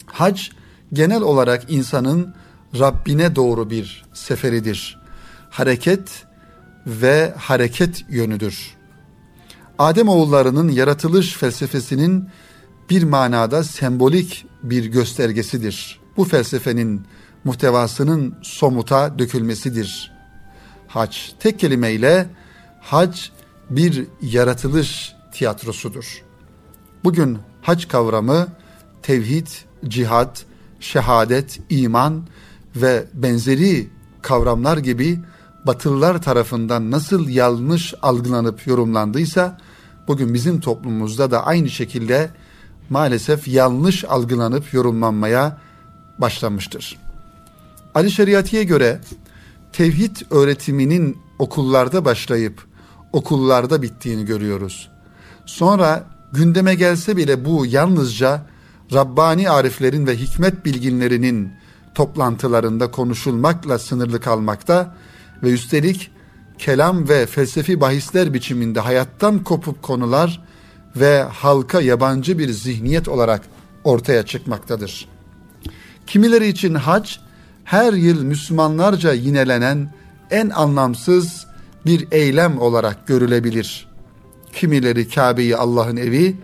[0.05, 0.41] hac
[0.93, 2.33] genel olarak insanın
[2.79, 5.04] Rabbine doğru bir seferidir.
[5.55, 6.25] Hareket
[6.87, 8.75] ve hareket yönüdür.
[9.79, 12.29] Adem oğullarının yaratılış felsefesinin
[12.89, 15.99] bir manada sembolik bir göstergesidir.
[16.17, 17.05] Bu felsefenin
[17.43, 20.11] muhtevasının somuta dökülmesidir.
[20.87, 22.27] Hac tek kelimeyle
[22.81, 23.19] hac
[23.69, 26.23] bir yaratılış tiyatrosudur.
[27.03, 28.47] Bugün hac kavramı
[29.01, 29.47] tevhid,
[29.87, 30.45] cihat,
[30.79, 32.27] şehadet, iman
[32.75, 33.89] ve benzeri
[34.21, 35.19] kavramlar gibi
[35.65, 39.57] Batılılar tarafından nasıl yanlış algılanıp yorumlandıysa
[40.07, 42.29] bugün bizim toplumumuzda da aynı şekilde
[42.89, 45.57] maalesef yanlış algılanıp yorumlanmaya
[46.17, 46.97] başlamıştır.
[47.95, 49.01] Ali Şeriati'ye göre
[49.73, 52.65] tevhid öğretiminin okullarda başlayıp
[53.13, 54.89] okullarda bittiğini görüyoruz.
[55.45, 58.41] Sonra gündeme gelse bile bu yalnızca
[58.93, 61.53] Rabbani ariflerin ve hikmet bilginlerinin
[61.95, 64.95] toplantılarında konuşulmakla sınırlı kalmakta
[65.43, 66.11] ve üstelik
[66.57, 70.41] kelam ve felsefi bahisler biçiminde hayattan kopup konular
[70.95, 73.41] ve halka yabancı bir zihniyet olarak
[73.83, 75.07] ortaya çıkmaktadır.
[76.07, 77.11] Kimileri için hac
[77.63, 79.93] her yıl Müslümanlarca yinelenen
[80.31, 81.45] en anlamsız
[81.85, 83.87] bir eylem olarak görülebilir.
[84.53, 86.35] Kimileri Kabe'yi Allah'ın evi,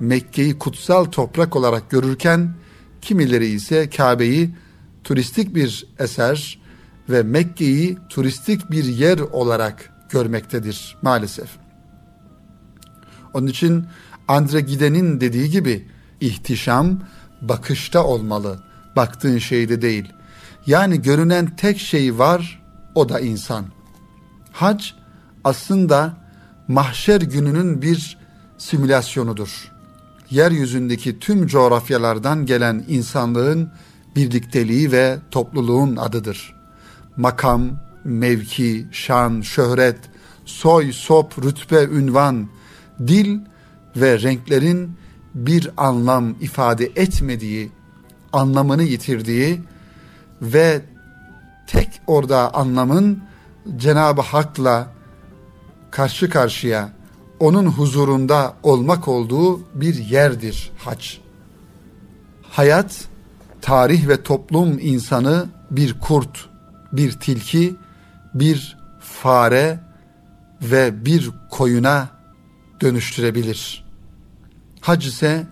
[0.00, 2.54] Mekke'yi kutsal toprak olarak görürken
[3.02, 4.50] kimileri ise Kabe'yi
[5.04, 6.58] turistik bir eser
[7.08, 11.48] ve Mekke'yi turistik bir yer olarak görmektedir maalesef.
[13.34, 13.86] Onun için
[14.28, 15.88] Andre Giden'in dediği gibi
[16.20, 17.00] ihtişam
[17.40, 18.58] bakışta olmalı.
[18.96, 20.12] Baktığın şeyde değil.
[20.66, 22.62] Yani görünen tek şey var
[22.94, 23.66] o da insan.
[24.52, 24.84] Hac
[25.44, 26.16] aslında
[26.68, 28.18] mahşer gününün bir
[28.58, 29.78] simülasyonudur
[30.30, 33.70] yeryüzündeki tüm coğrafyalardan gelen insanlığın
[34.16, 36.57] birlikteliği ve topluluğun adıdır.
[37.18, 37.70] Makam,
[38.04, 39.98] mevki, şan, şöhret,
[40.44, 42.48] soy, sop, rütbe, ünvan,
[43.06, 43.40] dil
[43.96, 44.98] ve renklerin
[45.34, 47.70] bir anlam ifade etmediği,
[48.32, 49.60] anlamını yitirdiği
[50.42, 50.82] ve
[51.66, 53.22] tek orada anlamın
[53.76, 54.88] Cenab-ı Hak'la
[55.90, 56.92] karşı karşıya
[57.40, 61.06] onun huzurunda olmak olduğu bir yerdir hac.
[62.42, 63.04] Hayat,
[63.62, 66.48] tarih ve toplum insanı bir kurt,
[66.92, 67.76] bir tilki,
[68.34, 69.80] bir fare
[70.62, 72.08] ve bir koyuna
[72.80, 73.84] dönüştürebilir.
[74.80, 75.46] Hac ise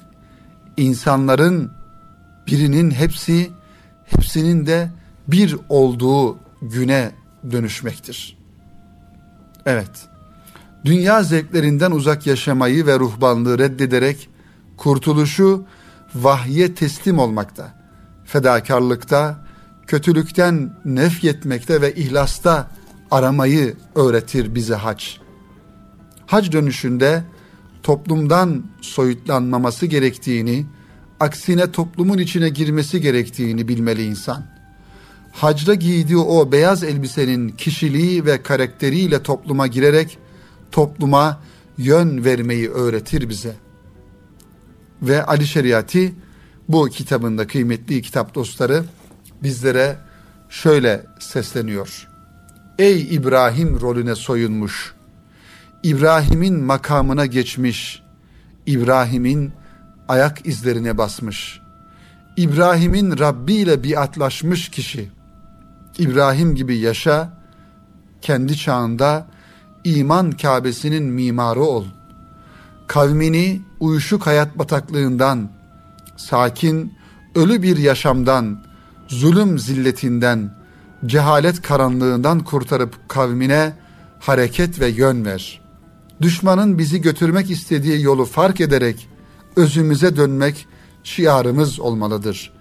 [0.76, 1.72] insanların
[2.46, 3.50] birinin hepsi,
[4.04, 4.90] hepsinin de
[5.28, 7.12] bir olduğu güne
[7.50, 8.38] dönüşmektir.
[9.66, 10.08] Evet
[10.84, 14.28] dünya zevklerinden uzak yaşamayı ve ruhbanlığı reddederek
[14.76, 15.64] kurtuluşu
[16.14, 17.74] vahye teslim olmakta,
[18.24, 19.45] fedakarlıkta,
[19.86, 22.70] kötülükten nefyetmekte ve ihlasta
[23.10, 25.04] aramayı öğretir bize hac.
[26.26, 27.24] Hac dönüşünde
[27.82, 30.66] toplumdan soyutlanmaması gerektiğini,
[31.20, 34.46] aksine toplumun içine girmesi gerektiğini bilmeli insan.
[35.32, 40.18] Hacda giydiği o beyaz elbisenin kişiliği ve karakteriyle topluma girerek
[40.72, 41.40] topluma
[41.78, 43.54] yön vermeyi öğretir bize.
[45.02, 46.14] Ve Ali Şeriati
[46.68, 48.84] bu kitabında kıymetli kitap dostları
[49.42, 49.96] bizlere
[50.48, 52.08] şöyle sesleniyor.
[52.78, 54.94] Ey İbrahim rolüne soyunmuş,
[55.82, 58.02] İbrahim'in makamına geçmiş,
[58.66, 59.52] İbrahim'in
[60.08, 61.60] ayak izlerine basmış,
[62.36, 65.10] İbrahim'in Rabbi ile biatlaşmış kişi.
[65.98, 67.32] İbrahim gibi yaşa,
[68.22, 69.26] kendi çağında
[69.84, 71.84] iman Kabe'sinin mimarı ol.
[72.86, 75.50] Kavmini uyuşuk hayat bataklığından,
[76.16, 76.92] sakin,
[77.34, 78.65] ölü bir yaşamdan,
[79.08, 80.54] zulüm zilletinden,
[81.06, 83.72] cehalet karanlığından kurtarıp kavmine
[84.20, 85.60] hareket ve yön ver.
[86.22, 89.08] Düşmanın bizi götürmek istediği yolu fark ederek
[89.56, 90.66] özümüze dönmek
[91.04, 92.52] şiarımız olmalıdır.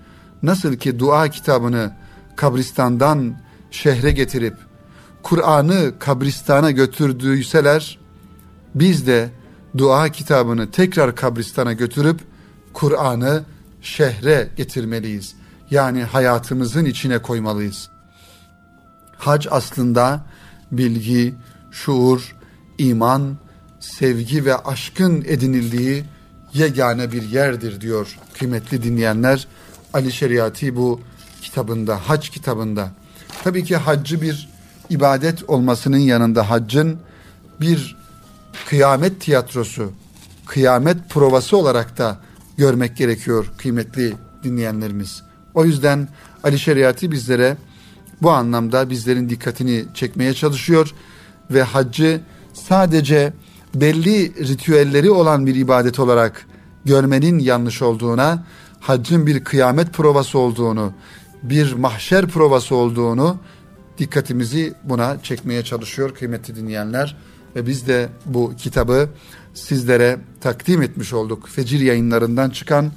[0.43, 1.91] Nasıl ki dua kitabını
[2.35, 3.37] kabristandan
[3.71, 4.55] şehre getirip
[5.23, 7.99] Kur'an'ı kabristana götürdüyseler
[8.75, 9.29] biz de
[9.77, 12.19] dua kitabını tekrar kabristana götürüp
[12.73, 13.43] Kur'an'ı
[13.81, 15.35] şehre getirmeliyiz.
[15.71, 17.89] Yani hayatımızın içine koymalıyız.
[19.17, 20.25] Hac aslında
[20.71, 21.35] bilgi,
[21.71, 22.35] şuur,
[22.77, 23.37] iman,
[23.79, 26.03] sevgi ve aşkın edinildiği
[26.53, 29.47] yegane bir yerdir diyor kıymetli dinleyenler.
[29.93, 31.01] Ali Şeriati bu
[31.41, 32.91] kitabında, hac kitabında.
[33.43, 34.49] Tabii ki haccı bir
[34.89, 36.99] ibadet olmasının yanında haccın
[37.61, 37.97] bir
[38.69, 39.91] kıyamet tiyatrosu,
[40.45, 42.19] kıyamet provası olarak da
[42.57, 45.24] görmek gerekiyor kıymetli dinleyenlerimiz.
[45.55, 46.07] O yüzden
[46.43, 47.57] Ali Şeriati bizlere
[48.21, 50.93] bu anlamda bizlerin dikkatini çekmeye çalışıyor
[51.51, 52.21] ve haccı
[52.53, 53.33] sadece
[53.75, 56.45] belli ritüelleri olan bir ibadet olarak
[56.85, 58.43] görmenin yanlış olduğuna,
[58.79, 60.93] haccın bir kıyamet provası olduğunu,
[61.43, 63.37] bir mahşer provası olduğunu
[63.97, 67.17] dikkatimizi buna çekmeye çalışıyor kıymetli dinleyenler.
[67.55, 69.09] Ve biz de bu kitabı
[69.53, 71.49] sizlere takdim etmiş olduk.
[71.49, 72.91] Fecir yayınlarından çıkan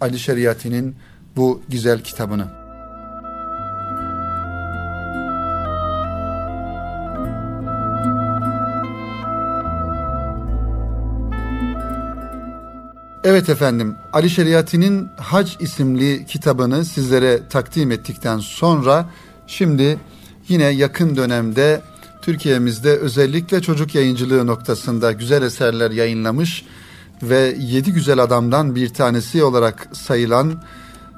[0.00, 0.94] Ali Şeriati'nin
[1.36, 2.46] bu güzel kitabını.
[13.24, 19.06] Evet efendim Ali Şeriati'nin Hac isimli kitabını sizlere takdim ettikten sonra
[19.46, 19.98] şimdi
[20.48, 21.82] yine yakın dönemde
[22.22, 26.64] Türkiye'mizde özellikle çocuk yayıncılığı noktasında güzel eserler yayınlamış
[27.22, 30.62] ve yedi güzel adamdan bir tanesi olarak sayılan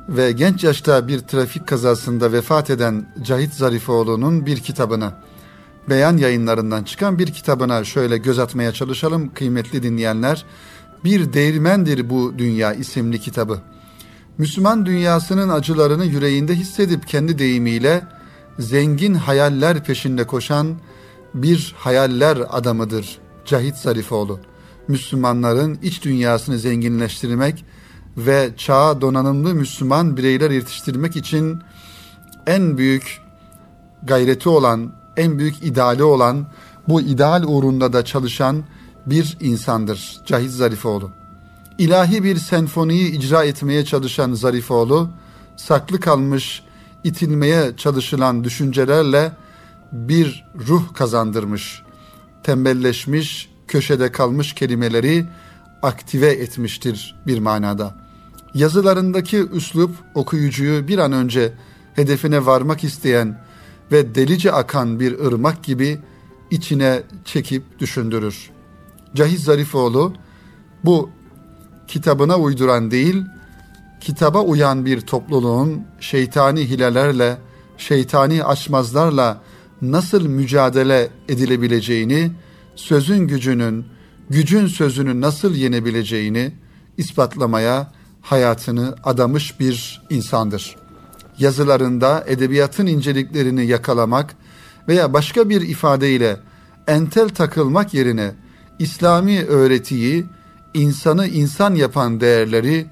[0.09, 5.13] ve genç yaşta bir trafik kazasında vefat eden Cahit Zarifoğlu'nun bir kitabını
[5.89, 10.45] beyan yayınlarından çıkan bir kitabına şöyle göz atmaya çalışalım kıymetli dinleyenler.
[11.05, 13.61] Bir Değirmendir Bu Dünya isimli kitabı.
[14.39, 18.03] Müslüman dünyasının acılarını yüreğinde hissedip kendi deyimiyle
[18.59, 20.77] zengin hayaller peşinde koşan
[21.35, 24.41] bir hayaller adamıdır Cahit Zarifoğlu.
[24.89, 27.65] Müslümanların iç dünyasını zenginleştirmek
[28.17, 31.63] ve çağa donanımlı Müslüman bireyler yetiştirmek için
[32.47, 33.21] en büyük
[34.03, 36.47] gayreti olan, en büyük ideali olan,
[36.89, 38.65] bu ideal uğrunda da çalışan
[39.07, 41.11] bir insandır Cahit Zarifoğlu.
[41.79, 45.11] İlahi bir senfoniyi icra etmeye çalışan Zarifoğlu,
[45.57, 46.63] saklı kalmış,
[47.05, 49.33] itilmeye çalışılan düşüncelerle
[49.93, 51.83] bir ruh kazandırmış.
[52.43, 55.27] Tembelleşmiş, köşede kalmış kelimeleri
[55.83, 58.06] aktive etmiştir bir manada.
[58.57, 61.53] Yazılarındaki üslup okuyucuyu bir an önce
[61.95, 63.41] hedefine varmak isteyen
[63.93, 65.99] ve delice akan bir ırmak gibi
[66.51, 68.51] içine çekip düşündürür.
[69.15, 70.13] Cahiz Zarifoğlu
[70.85, 71.11] bu
[71.89, 73.23] kitabına uyduran değil,
[74.01, 77.39] kitaba uyan bir topluluğun şeytani hilelerle,
[77.79, 79.41] şeytani açmazlarla
[79.83, 82.33] nasıl mücadele edilebileceğini,
[82.77, 83.85] sözün gücünün,
[84.31, 86.53] gücün sözünü nasıl yenebileceğini
[86.97, 87.96] ispatlamaya
[88.27, 90.77] hayatını adamış bir insandır.
[91.39, 94.37] Yazılarında edebiyatın inceliklerini yakalamak
[94.89, 96.37] veya başka bir ifadeyle
[96.87, 98.35] entel takılmak yerine
[98.79, 100.27] İslami öğretiyi,
[100.75, 102.87] insanı insan yapan değerleri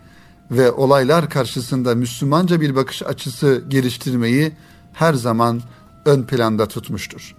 [0.50, 4.52] ve olaylar karşısında Müslümanca bir bakış açısı geliştirmeyi
[4.92, 5.62] her zaman
[6.04, 7.34] ön planda tutmuştur.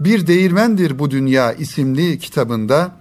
[0.00, 2.92] Bir Değirmendir Bu Dünya isimli kitabında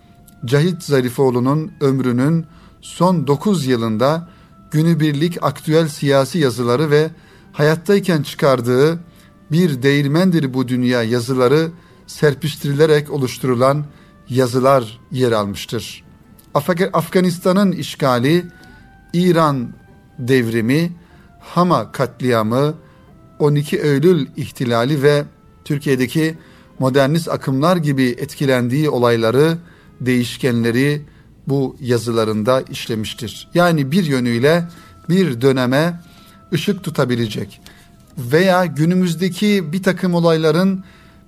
[0.46, 2.46] Cahit Zarifoğlu'nun ömrünün
[2.88, 4.30] son 9 yılında
[4.72, 7.10] günübirlik aktüel siyasi yazıları ve
[7.52, 9.00] hayattayken çıkardığı
[9.52, 11.72] Bir Değirmendir Bu Dünya yazıları
[12.08, 13.86] serpiştirilerek oluşturulan
[14.30, 16.04] yazılar yer almıştır.
[16.54, 18.46] Af- Afganistan'ın işgali,
[19.14, 19.70] İran
[20.20, 20.92] devrimi,
[21.40, 22.74] Hama katliamı,
[23.40, 25.24] 12 Eylül ihtilali ve
[25.66, 26.38] Türkiye'deki
[26.80, 29.58] modernist akımlar gibi etkilendiği olayları,
[30.02, 31.06] değişkenleri
[31.48, 33.48] bu yazılarında işlemiştir.
[33.54, 34.68] Yani bir yönüyle
[35.10, 36.02] bir döneme
[36.54, 37.62] ışık tutabilecek
[38.18, 40.84] veya günümüzdeki bir takım olayların,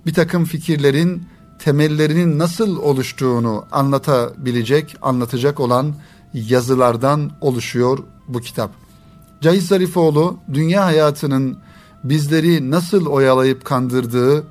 [0.06, 1.22] bir takım fikirlerin
[1.58, 5.94] temellerinin nasıl oluştuğunu anlatabilecek, anlatacak olan
[6.34, 8.70] yazılardan oluşuyor bu kitap.
[9.40, 11.58] Cahit Zarifoğlu dünya hayatının
[12.04, 14.44] bizleri nasıl oyalayıp kandırdığı,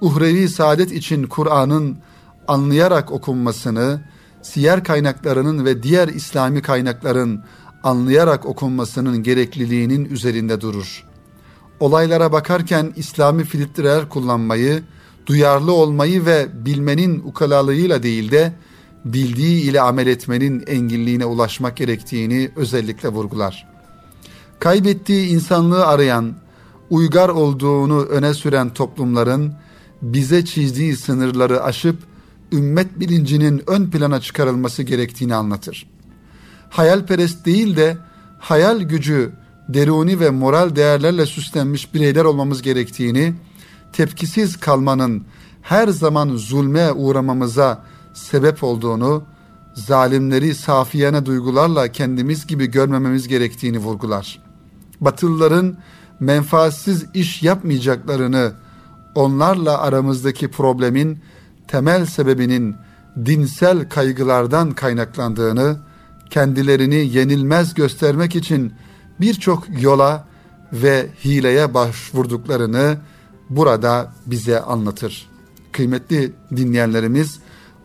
[0.00, 1.98] uhrevi saadet için Kur'an'ın
[2.48, 4.00] anlayarak okunmasını,
[4.44, 7.44] siyer kaynaklarının ve diğer İslami kaynakların
[7.82, 11.04] anlayarak okunmasının gerekliliğinin üzerinde durur.
[11.80, 14.82] Olaylara bakarken İslami filtreler kullanmayı,
[15.26, 18.52] duyarlı olmayı ve bilmenin ukalalığıyla değil de
[19.04, 23.68] bildiği ile amel etmenin enginliğine ulaşmak gerektiğini özellikle vurgular.
[24.58, 26.34] Kaybettiği insanlığı arayan,
[26.90, 29.54] uygar olduğunu öne süren toplumların
[30.02, 31.96] bize çizdiği sınırları aşıp
[32.52, 35.86] ümmet bilincinin ön plana çıkarılması gerektiğini anlatır.
[36.70, 37.96] Hayalperest değil de
[38.38, 39.32] hayal gücü,
[39.68, 43.34] deruni ve moral değerlerle süslenmiş bireyler olmamız gerektiğini,
[43.92, 45.24] tepkisiz kalmanın
[45.62, 49.24] her zaman zulme uğramamıza sebep olduğunu,
[49.74, 54.42] zalimleri safiyane duygularla kendimiz gibi görmememiz gerektiğini vurgular.
[55.00, 55.76] Batılıların
[56.20, 58.52] menfaatsiz iş yapmayacaklarını,
[59.14, 61.18] onlarla aramızdaki problemin
[61.68, 62.76] temel sebebinin
[63.26, 65.76] dinsel kaygılardan kaynaklandığını,
[66.30, 68.72] kendilerini yenilmez göstermek için
[69.20, 70.24] birçok yola
[70.72, 72.96] ve hileye başvurduklarını
[73.50, 75.26] burada bize anlatır.
[75.72, 77.38] Kıymetli dinleyenlerimiz,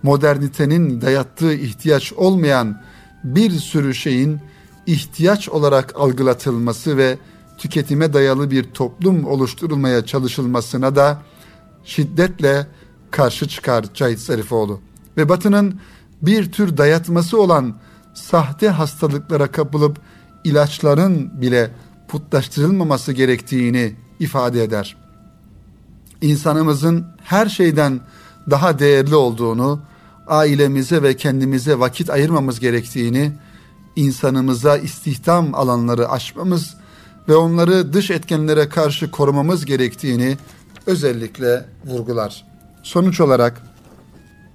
[0.04, 2.82] modernitenin dayattığı ihtiyaç olmayan
[3.24, 4.40] bir sürü şeyin
[4.86, 7.18] ihtiyaç olarak algılatılması ve
[7.58, 11.22] tüketime dayalı bir toplum oluşturulmaya çalışılmasına da
[11.84, 12.68] şiddetle
[13.12, 14.80] karşı çıkar Cahit Zarifoğlu.
[15.18, 15.80] Ve Batı'nın
[16.22, 17.76] bir tür dayatması olan
[18.14, 20.00] sahte hastalıklara kapılıp
[20.44, 21.72] ilaçların bile
[22.08, 24.98] putlaştırılmaması gerektiğini ifade eder.
[26.22, 28.00] İnsanımızın her şeyden
[28.50, 29.82] daha değerli olduğunu,
[30.28, 33.32] ailemize ve kendimize vakit ayırmamız gerektiğini,
[33.96, 36.76] insanımıza istihdam alanları açmamız
[37.30, 40.38] ve onları dış etkenlere karşı korumamız gerektiğini
[40.86, 42.49] özellikle vurgular.
[42.84, 43.62] Sonuç olarak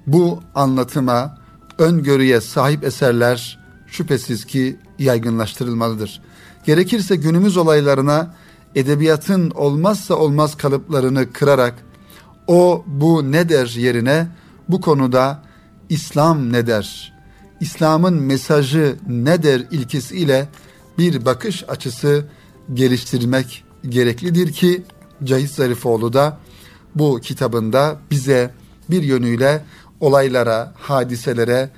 [0.06, 1.38] bu anlatıma,
[1.78, 6.22] öngörüye sahip eserler şüphesiz ki yaygınlaştırılmalıdır.
[6.64, 8.34] Gerekirse günümüz olaylarına
[8.74, 11.74] edebiyatın olmazsa olmaz kalıplarını kırarak
[12.46, 14.28] o bu ne der yerine
[14.68, 15.42] bu konuda
[15.88, 17.14] İslam ne der,
[17.60, 20.48] İslam'ın mesajı ne der ilkesiyle
[20.98, 22.24] bir bakış açısı
[22.74, 24.82] geliştirmek gereklidir ki
[25.24, 26.38] Cahit Zarifoğlu da
[26.94, 28.50] bu kitabında bize
[28.90, 29.64] bir yönüyle
[30.00, 31.70] olaylara, hadiselere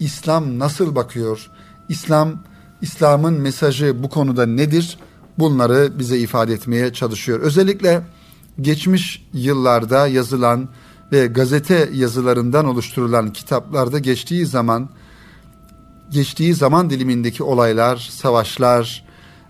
[0.00, 1.50] İslam nasıl bakıyor?
[1.88, 2.42] İslam
[2.82, 4.98] İslam'ın mesajı bu konuda nedir?
[5.38, 7.40] Bunları bize ifade etmeye çalışıyor.
[7.40, 8.02] Özellikle
[8.60, 10.68] geçmiş yıllarda yazılan
[11.12, 14.88] ve gazete yazılarından oluşturulan kitaplarda geçtiği zaman
[16.10, 19.04] geçtiği zaman dilimindeki olaylar, savaşlar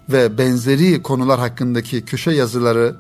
[0.09, 2.97] ve benzeri konular hakkındaki köşe yazıları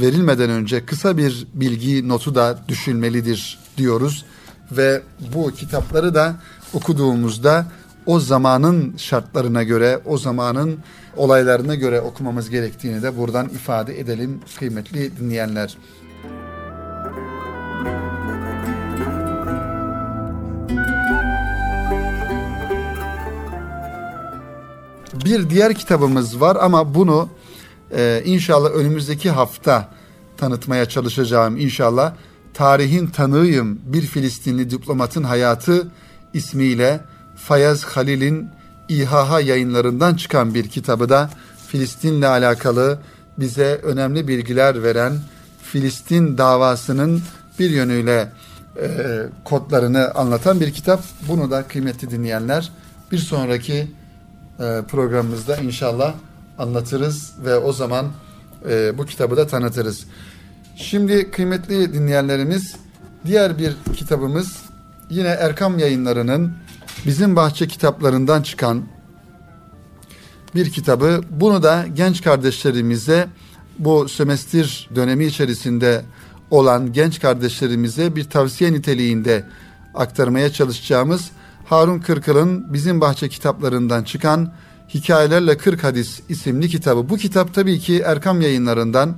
[0.00, 4.24] verilmeden önce kısa bir bilgi notu da düşülmelidir diyoruz
[4.72, 5.02] ve
[5.34, 6.36] bu kitapları da
[6.72, 7.66] okuduğumuzda
[8.06, 10.78] o zamanın şartlarına göre, o zamanın
[11.16, 15.76] olaylarına göre okumamız gerektiğini de buradan ifade edelim kıymetli dinleyenler.
[25.24, 27.28] Bir diğer kitabımız var ama bunu
[27.96, 29.88] e, inşallah önümüzdeki hafta
[30.36, 32.14] tanıtmaya çalışacağım inşallah.
[32.54, 35.88] Tarihin tanığıyım bir Filistinli diplomatın hayatı
[36.34, 37.00] ismiyle
[37.36, 38.48] Fayaz Halil'in
[38.88, 41.30] İHH yayınlarından çıkan bir kitabı da
[41.68, 42.98] Filistin'le alakalı
[43.38, 45.18] bize önemli bilgiler veren
[45.62, 47.22] Filistin davasının
[47.58, 48.32] bir yönüyle
[48.82, 48.86] e,
[49.44, 51.00] kodlarını anlatan bir kitap.
[51.28, 52.72] Bunu da kıymetli dinleyenler
[53.12, 53.90] bir sonraki
[54.60, 56.14] e, programımızda inşallah
[56.58, 58.06] anlatırız ve o zaman
[58.68, 60.06] e, bu kitabı da tanıtırız.
[60.76, 62.76] Şimdi kıymetli dinleyenlerimiz
[63.26, 64.56] diğer bir kitabımız
[65.10, 66.52] yine Erkam yayınlarının
[67.06, 68.84] bizim bahçe kitaplarından çıkan
[70.54, 71.20] bir kitabı.
[71.30, 73.28] Bunu da genç kardeşlerimize
[73.78, 76.04] bu sömestr dönemi içerisinde
[76.50, 79.44] olan genç kardeşlerimize bir tavsiye niteliğinde
[79.94, 81.30] aktarmaya çalışacağımız
[81.64, 84.52] Harun Kırkıl'ın bizim bahçe kitaplarından çıkan
[84.94, 87.08] Hikayelerle 40 Hadis isimli kitabı.
[87.08, 89.16] Bu kitap tabii ki Erkam yayınlarından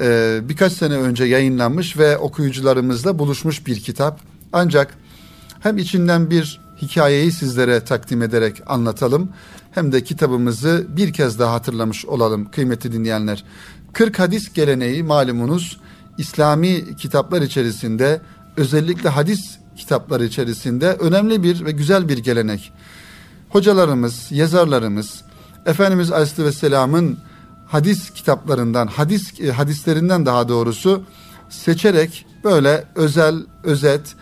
[0.00, 4.20] e, birkaç sene önce yayınlanmış ve okuyucularımızla buluşmuş bir kitap.
[4.52, 4.94] Ancak
[5.60, 9.32] hem içinden bir hikayeyi sizlere takdim ederek anlatalım
[9.70, 13.44] hem de kitabımızı bir kez daha hatırlamış olalım kıymetli dinleyenler.
[13.92, 15.80] 40 hadis geleneği malumunuz
[16.18, 18.20] İslami kitaplar içerisinde
[18.56, 22.72] özellikle hadis kitapları içerisinde önemli bir ve güzel bir gelenek.
[23.50, 25.22] Hocalarımız, yazarlarımız
[25.66, 27.18] Efendimiz Aleyhisselam'ın
[27.66, 31.02] hadis kitaplarından, hadis e, hadislerinden daha doğrusu
[31.48, 33.34] seçerek böyle özel,
[33.64, 34.14] özet,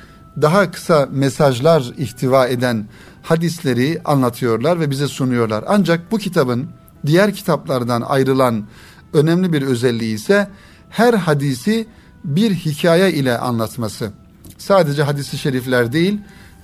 [0.43, 2.89] daha kısa mesajlar ihtiva eden
[3.23, 5.65] hadisleri anlatıyorlar ve bize sunuyorlar.
[5.67, 6.69] Ancak bu kitabın
[7.07, 8.67] diğer kitaplardan ayrılan
[9.13, 10.49] önemli bir özelliği ise
[10.91, 11.87] her hadisi
[12.25, 14.11] bir hikaye ile anlatması.
[14.59, 16.21] Sadece hadisi şerifler değil,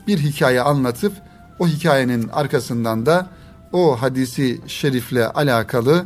[0.07, 1.13] bir hikaye anlatıp
[1.59, 3.27] o hikayenin arkasından da
[3.73, 6.05] o hadisi şerifle alakalı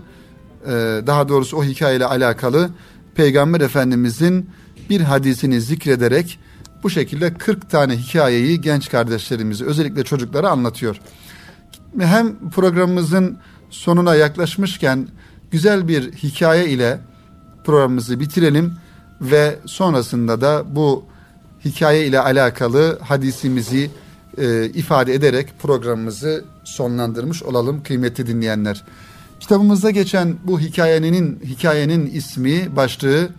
[0.66, 0.70] e,
[1.06, 2.70] daha doğrusu o hikayeyle alakalı
[3.14, 4.50] Peygamber Efendimizin
[4.90, 6.38] bir hadisini zikrederek
[6.82, 11.00] bu şekilde 40 tane hikayeyi genç kardeşlerimizi özellikle çocuklara anlatıyor.
[11.98, 13.38] Hem programımızın
[13.70, 15.08] sonuna yaklaşmışken
[15.50, 17.00] güzel bir hikaye ile
[17.64, 18.72] programımızı bitirelim
[19.20, 21.04] ve sonrasında da bu
[21.64, 23.90] hikaye ile alakalı hadisimizi
[24.40, 28.84] e, ifade ederek programımızı sonlandırmış olalım kıymetli dinleyenler.
[29.40, 33.30] Kitabımızda geçen bu hikayenin hikayenin ismi başlığı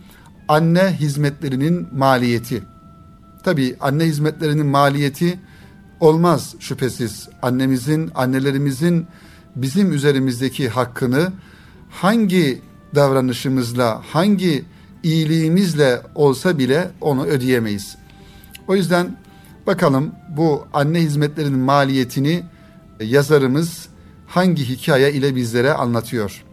[0.47, 2.63] anne hizmetlerinin maliyeti.
[3.43, 5.39] Tabi anne hizmetlerinin maliyeti
[5.99, 7.29] olmaz şüphesiz.
[7.41, 9.07] Annemizin, annelerimizin
[9.55, 11.31] bizim üzerimizdeki hakkını
[11.89, 12.61] hangi
[12.95, 14.65] davranışımızla, hangi
[15.03, 17.97] iyiliğimizle olsa bile onu ödeyemeyiz.
[18.67, 19.17] O yüzden
[19.69, 22.43] bakalım bu anne hizmetlerinin maliyetini
[22.99, 23.87] yazarımız
[24.27, 26.43] hangi hikaye ile bizlere anlatıyor.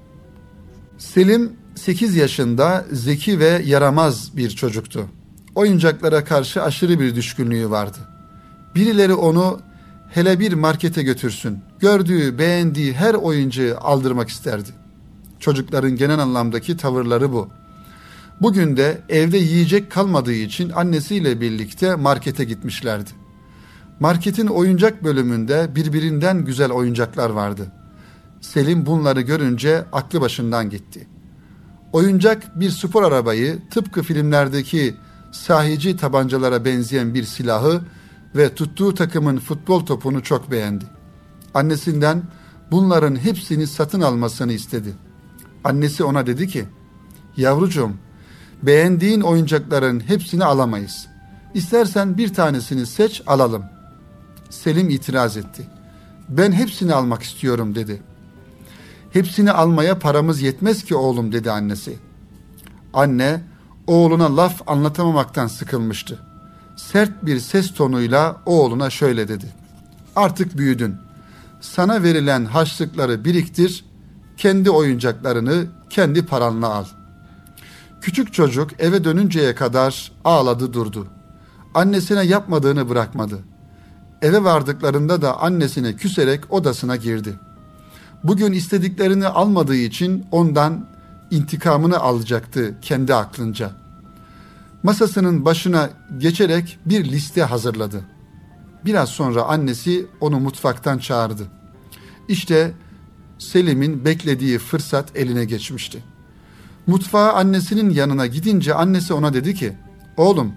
[0.99, 5.07] Selim 8 yaşında zeki ve yaramaz bir çocuktu.
[5.55, 7.99] Oyuncaklara karşı aşırı bir düşkünlüğü vardı.
[8.75, 9.61] Birileri onu
[10.11, 11.59] hele bir markete götürsün.
[11.81, 14.69] Gördüğü, beğendiği her oyuncağı aldırmak isterdi.
[15.41, 17.49] Çocukların genel anlamdaki tavırları bu.
[18.41, 23.11] Bugün de evde yiyecek kalmadığı için annesiyle birlikte markete gitmişlerdi.
[24.01, 27.73] Marketin oyuncak bölümünde birbirinden güzel oyuncaklar vardı.
[28.41, 31.09] Selim bunları görünce aklı başından gitti.
[31.93, 34.95] Oyuncak bir spor arabayı tıpkı filmlerdeki
[35.33, 37.81] sahici tabancalara benzeyen bir silahı
[38.37, 40.85] ve tuttuğu takımın futbol topunu çok beğendi.
[41.55, 42.23] Annesinden
[42.71, 44.95] bunların hepsini satın almasını istedi.
[45.65, 46.65] Annesi ona dedi ki,
[47.37, 47.93] yavrucuğum
[48.63, 51.07] beğendiğin oyuncakların hepsini alamayız.
[51.55, 53.65] İstersen bir tanesini seç alalım.
[54.51, 55.67] Selim itiraz etti.
[56.29, 58.03] Ben hepsini almak istiyorum dedi.
[59.13, 61.97] Hepsini almaya paramız yetmez ki oğlum dedi annesi.
[62.95, 63.41] Anne
[63.87, 66.19] oğluna laf anlatamamaktan sıkılmıştı.
[66.77, 69.47] Sert bir ses tonuyla oğluna şöyle dedi.
[70.17, 70.95] Artık büyüdün.
[71.61, 73.85] Sana verilen haçlıkları biriktir,
[74.37, 76.85] kendi oyuncaklarını kendi paranla al.
[78.07, 81.07] Küçük çocuk eve dönünceye kadar ağladı durdu.
[81.75, 83.39] Annesine yapmadığını bırakmadı.
[84.23, 87.39] Eve vardıklarında da annesine küserek odasına girdi.
[88.25, 90.89] Bugün istediklerini almadığı için ondan
[91.31, 93.71] intikamını alacaktı kendi aklınca.
[94.83, 98.01] Masasının başına geçerek bir liste hazırladı.
[98.85, 101.43] Biraz sonra annesi onu mutfaktan çağırdı.
[102.29, 102.73] İşte
[103.39, 106.16] Selim'in beklediği fırsat eline geçmişti.
[106.87, 109.77] Mutfağa annesinin yanına gidince annesi ona dedi ki,
[110.17, 110.53] Oğlum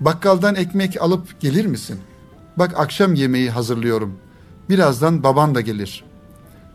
[0.00, 1.98] bakkaldan ekmek alıp gelir misin?
[2.56, 4.18] Bak akşam yemeği hazırlıyorum.
[4.68, 6.04] Birazdan baban da gelir.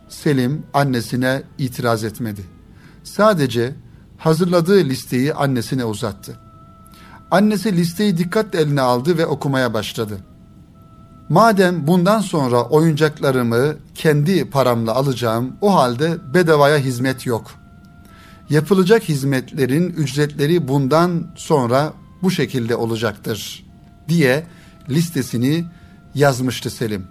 [0.09, 2.41] Selim annesine itiraz etmedi.
[3.03, 3.75] Sadece
[4.17, 6.39] hazırladığı listeyi annesine uzattı.
[7.31, 10.17] Annesi listeyi dikkatle eline aldı ve okumaya başladı.
[11.29, 17.51] Madem bundan sonra oyuncaklarımı kendi paramla alacağım, o halde bedavaya hizmet yok.
[18.49, 21.93] Yapılacak hizmetlerin ücretleri bundan sonra
[22.23, 23.65] bu şekilde olacaktır
[24.09, 24.47] diye
[24.89, 25.65] listesini
[26.15, 27.07] yazmıştı Selim.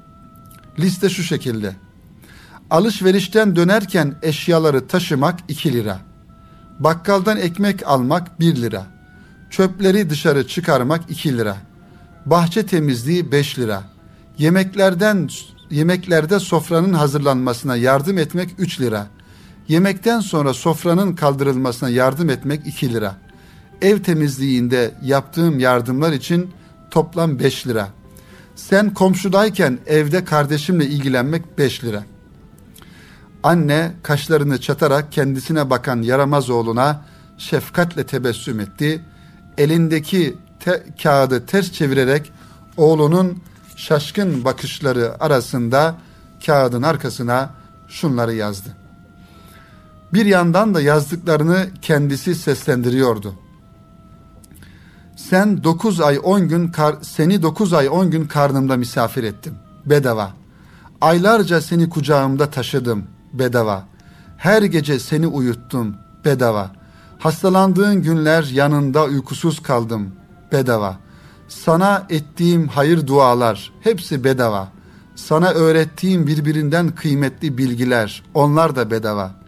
[0.79, 1.77] Liste şu şekilde.
[2.71, 5.99] Alışverişten dönerken eşyaları taşımak 2 lira.
[6.79, 8.87] Bakkaldan ekmek almak 1 lira.
[9.51, 11.57] Çöpleri dışarı çıkarmak 2 lira.
[12.27, 13.83] Bahçe temizliği 5 lira.
[14.39, 15.29] Yemeklerden
[15.71, 19.07] yemeklerde sofranın hazırlanmasına yardım etmek 3 lira.
[19.69, 23.17] Yemekten sonra sofranın kaldırılmasına yardım etmek 2 lira.
[23.83, 26.51] Ev temizliğinde yaptığım yardımlar için
[26.91, 27.89] toplam 5 lira.
[28.57, 32.05] Sen komşudayken evde kardeşimle ilgilenmek 5 lira.
[33.43, 37.05] Anne kaşlarını çatarak kendisine bakan yaramaz oğluna
[37.39, 39.05] şefkatle tebessüm etti.
[39.59, 42.33] Elindeki te kağıdı ters çevirerek
[42.77, 43.43] oğlunun
[43.77, 45.95] şaşkın bakışları arasında
[46.47, 47.51] kağıdın arkasına
[47.89, 48.86] şunları yazdı.
[50.13, 53.35] Bir yandan da yazdıklarını kendisi seslendiriyordu.
[55.17, 59.55] Sen dokuz ay on gün kar, seni dokuz ay on gün karnımda misafir ettim.
[59.87, 60.33] Bedava.
[61.01, 63.05] Aylarca seni kucağımda taşıdım.
[63.33, 63.85] bedava.
[64.37, 66.71] Her gece seni uyuttum bedava.
[67.19, 70.13] Hastalandığın günler yanında uykusuz kaldım
[70.53, 70.97] bedava.
[71.49, 74.69] Sana ettiğim hayır dualar hepsi bedava.
[75.15, 79.46] Sana öğrettiğim birbirinden kıymetli bilgiler onlar da bedava.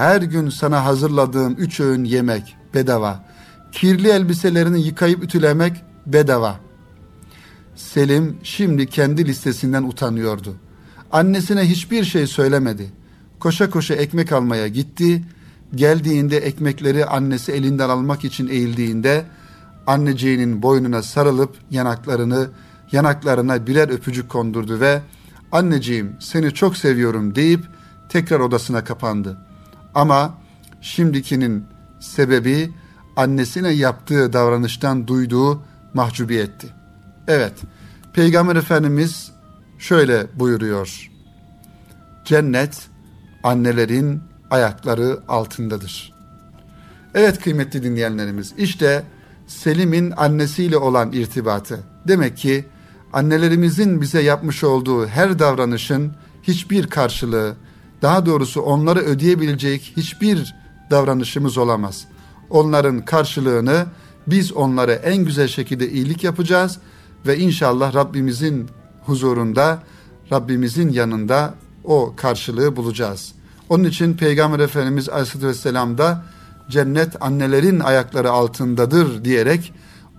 [0.00, 3.24] Her gün sana hazırladığım üç öğün yemek bedava.
[3.72, 6.60] Kirli elbiselerini yıkayıp ütülemek bedava.
[7.76, 10.54] Selim şimdi kendi listesinden utanıyordu.
[11.12, 12.90] Annesine hiçbir şey söylemedi.
[13.40, 15.24] Koşa koşa ekmek almaya gitti.
[15.74, 19.24] Geldiğinde ekmekleri annesi elinden almak için eğildiğinde
[19.86, 22.48] anneciğinin boynuna sarılıp yanaklarını
[22.92, 25.00] yanaklarına birer öpücük kondurdu ve
[25.52, 27.64] anneciğim seni çok seviyorum deyip
[28.08, 29.49] tekrar odasına kapandı.
[29.94, 30.34] Ama
[30.80, 31.64] şimdikinin
[32.00, 32.70] sebebi
[33.16, 35.62] annesine yaptığı davranıştan duyduğu
[35.94, 36.68] mahcubiyetti.
[37.28, 37.52] Evet,
[38.12, 39.32] Peygamber Efendimiz
[39.78, 41.10] şöyle buyuruyor.
[42.24, 42.88] Cennet
[43.42, 46.12] annelerin ayakları altındadır.
[47.14, 49.02] Evet kıymetli dinleyenlerimiz, işte
[49.46, 51.80] Selim'in annesiyle olan irtibatı.
[52.08, 52.64] Demek ki
[53.12, 56.12] annelerimizin bize yapmış olduğu her davranışın
[56.42, 57.54] hiçbir karşılığı,
[58.02, 60.54] daha doğrusu onları ödeyebilecek hiçbir
[60.90, 62.04] davranışımız olamaz.
[62.50, 63.86] Onların karşılığını
[64.26, 66.78] biz onlara en güzel şekilde iyilik yapacağız
[67.26, 68.68] ve inşallah Rabbimizin
[69.04, 69.82] huzurunda,
[70.32, 73.32] Rabbimizin yanında o karşılığı bulacağız.
[73.68, 76.24] Onun için Peygamber Efendimiz Aleyhisselatü Vesselam da
[76.70, 79.72] cennet annelerin ayakları altındadır diyerek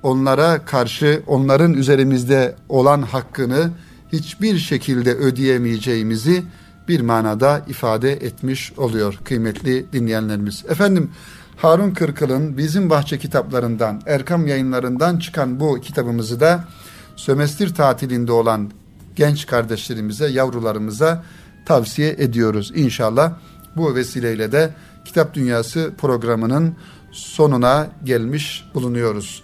[0.04, 3.72] onlara karşı onların üzerimizde olan hakkını
[4.14, 6.44] hiçbir şekilde ödeyemeyeceğimizi
[6.88, 10.66] bir manada ifade etmiş oluyor kıymetli dinleyenlerimiz.
[10.70, 11.12] Efendim
[11.58, 16.68] Harun Kırkıl'ın Bizim Bahçe kitaplarından, Erkam yayınlarından çıkan bu kitabımızı da
[17.16, 18.72] sömestr tatilinde olan
[19.16, 21.24] genç kardeşlerimize, yavrularımıza
[21.66, 22.72] tavsiye ediyoruz.
[22.76, 23.34] İnşallah
[23.76, 24.74] bu vesileyle de
[25.06, 26.76] Kitap Dünyası programının
[27.12, 29.44] sonuna gelmiş bulunuyoruz.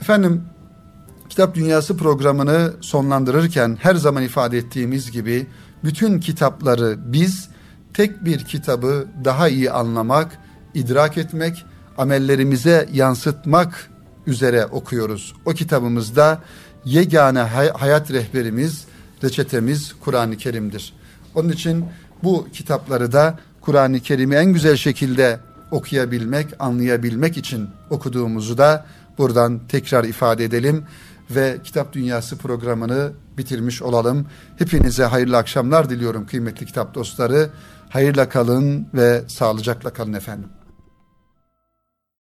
[0.00, 0.42] Efendim
[1.28, 5.46] Kitap Dünyası programını sonlandırırken her zaman ifade ettiğimiz gibi
[5.86, 7.48] bütün kitapları biz
[7.94, 10.38] tek bir kitabı daha iyi anlamak,
[10.74, 11.64] idrak etmek,
[11.98, 13.90] amellerimize yansıtmak
[14.26, 15.34] üzere okuyoruz.
[15.44, 16.42] O kitabımızda
[16.84, 18.84] yegane hay- hayat rehberimiz,
[19.24, 20.92] reçetemiz Kur'an-ı Kerim'dir.
[21.34, 21.84] Onun için
[22.22, 28.86] bu kitapları da Kur'an-ı Kerim'i en güzel şekilde okuyabilmek, anlayabilmek için okuduğumuzu da
[29.18, 30.84] buradan tekrar ifade edelim
[31.30, 34.26] ve Kitap Dünyası programını bitirmiş olalım.
[34.58, 37.50] Hepinize hayırlı akşamlar diliyorum kıymetli kitap dostları.
[37.88, 40.48] Hayırla kalın ve sağlıcakla kalın efendim.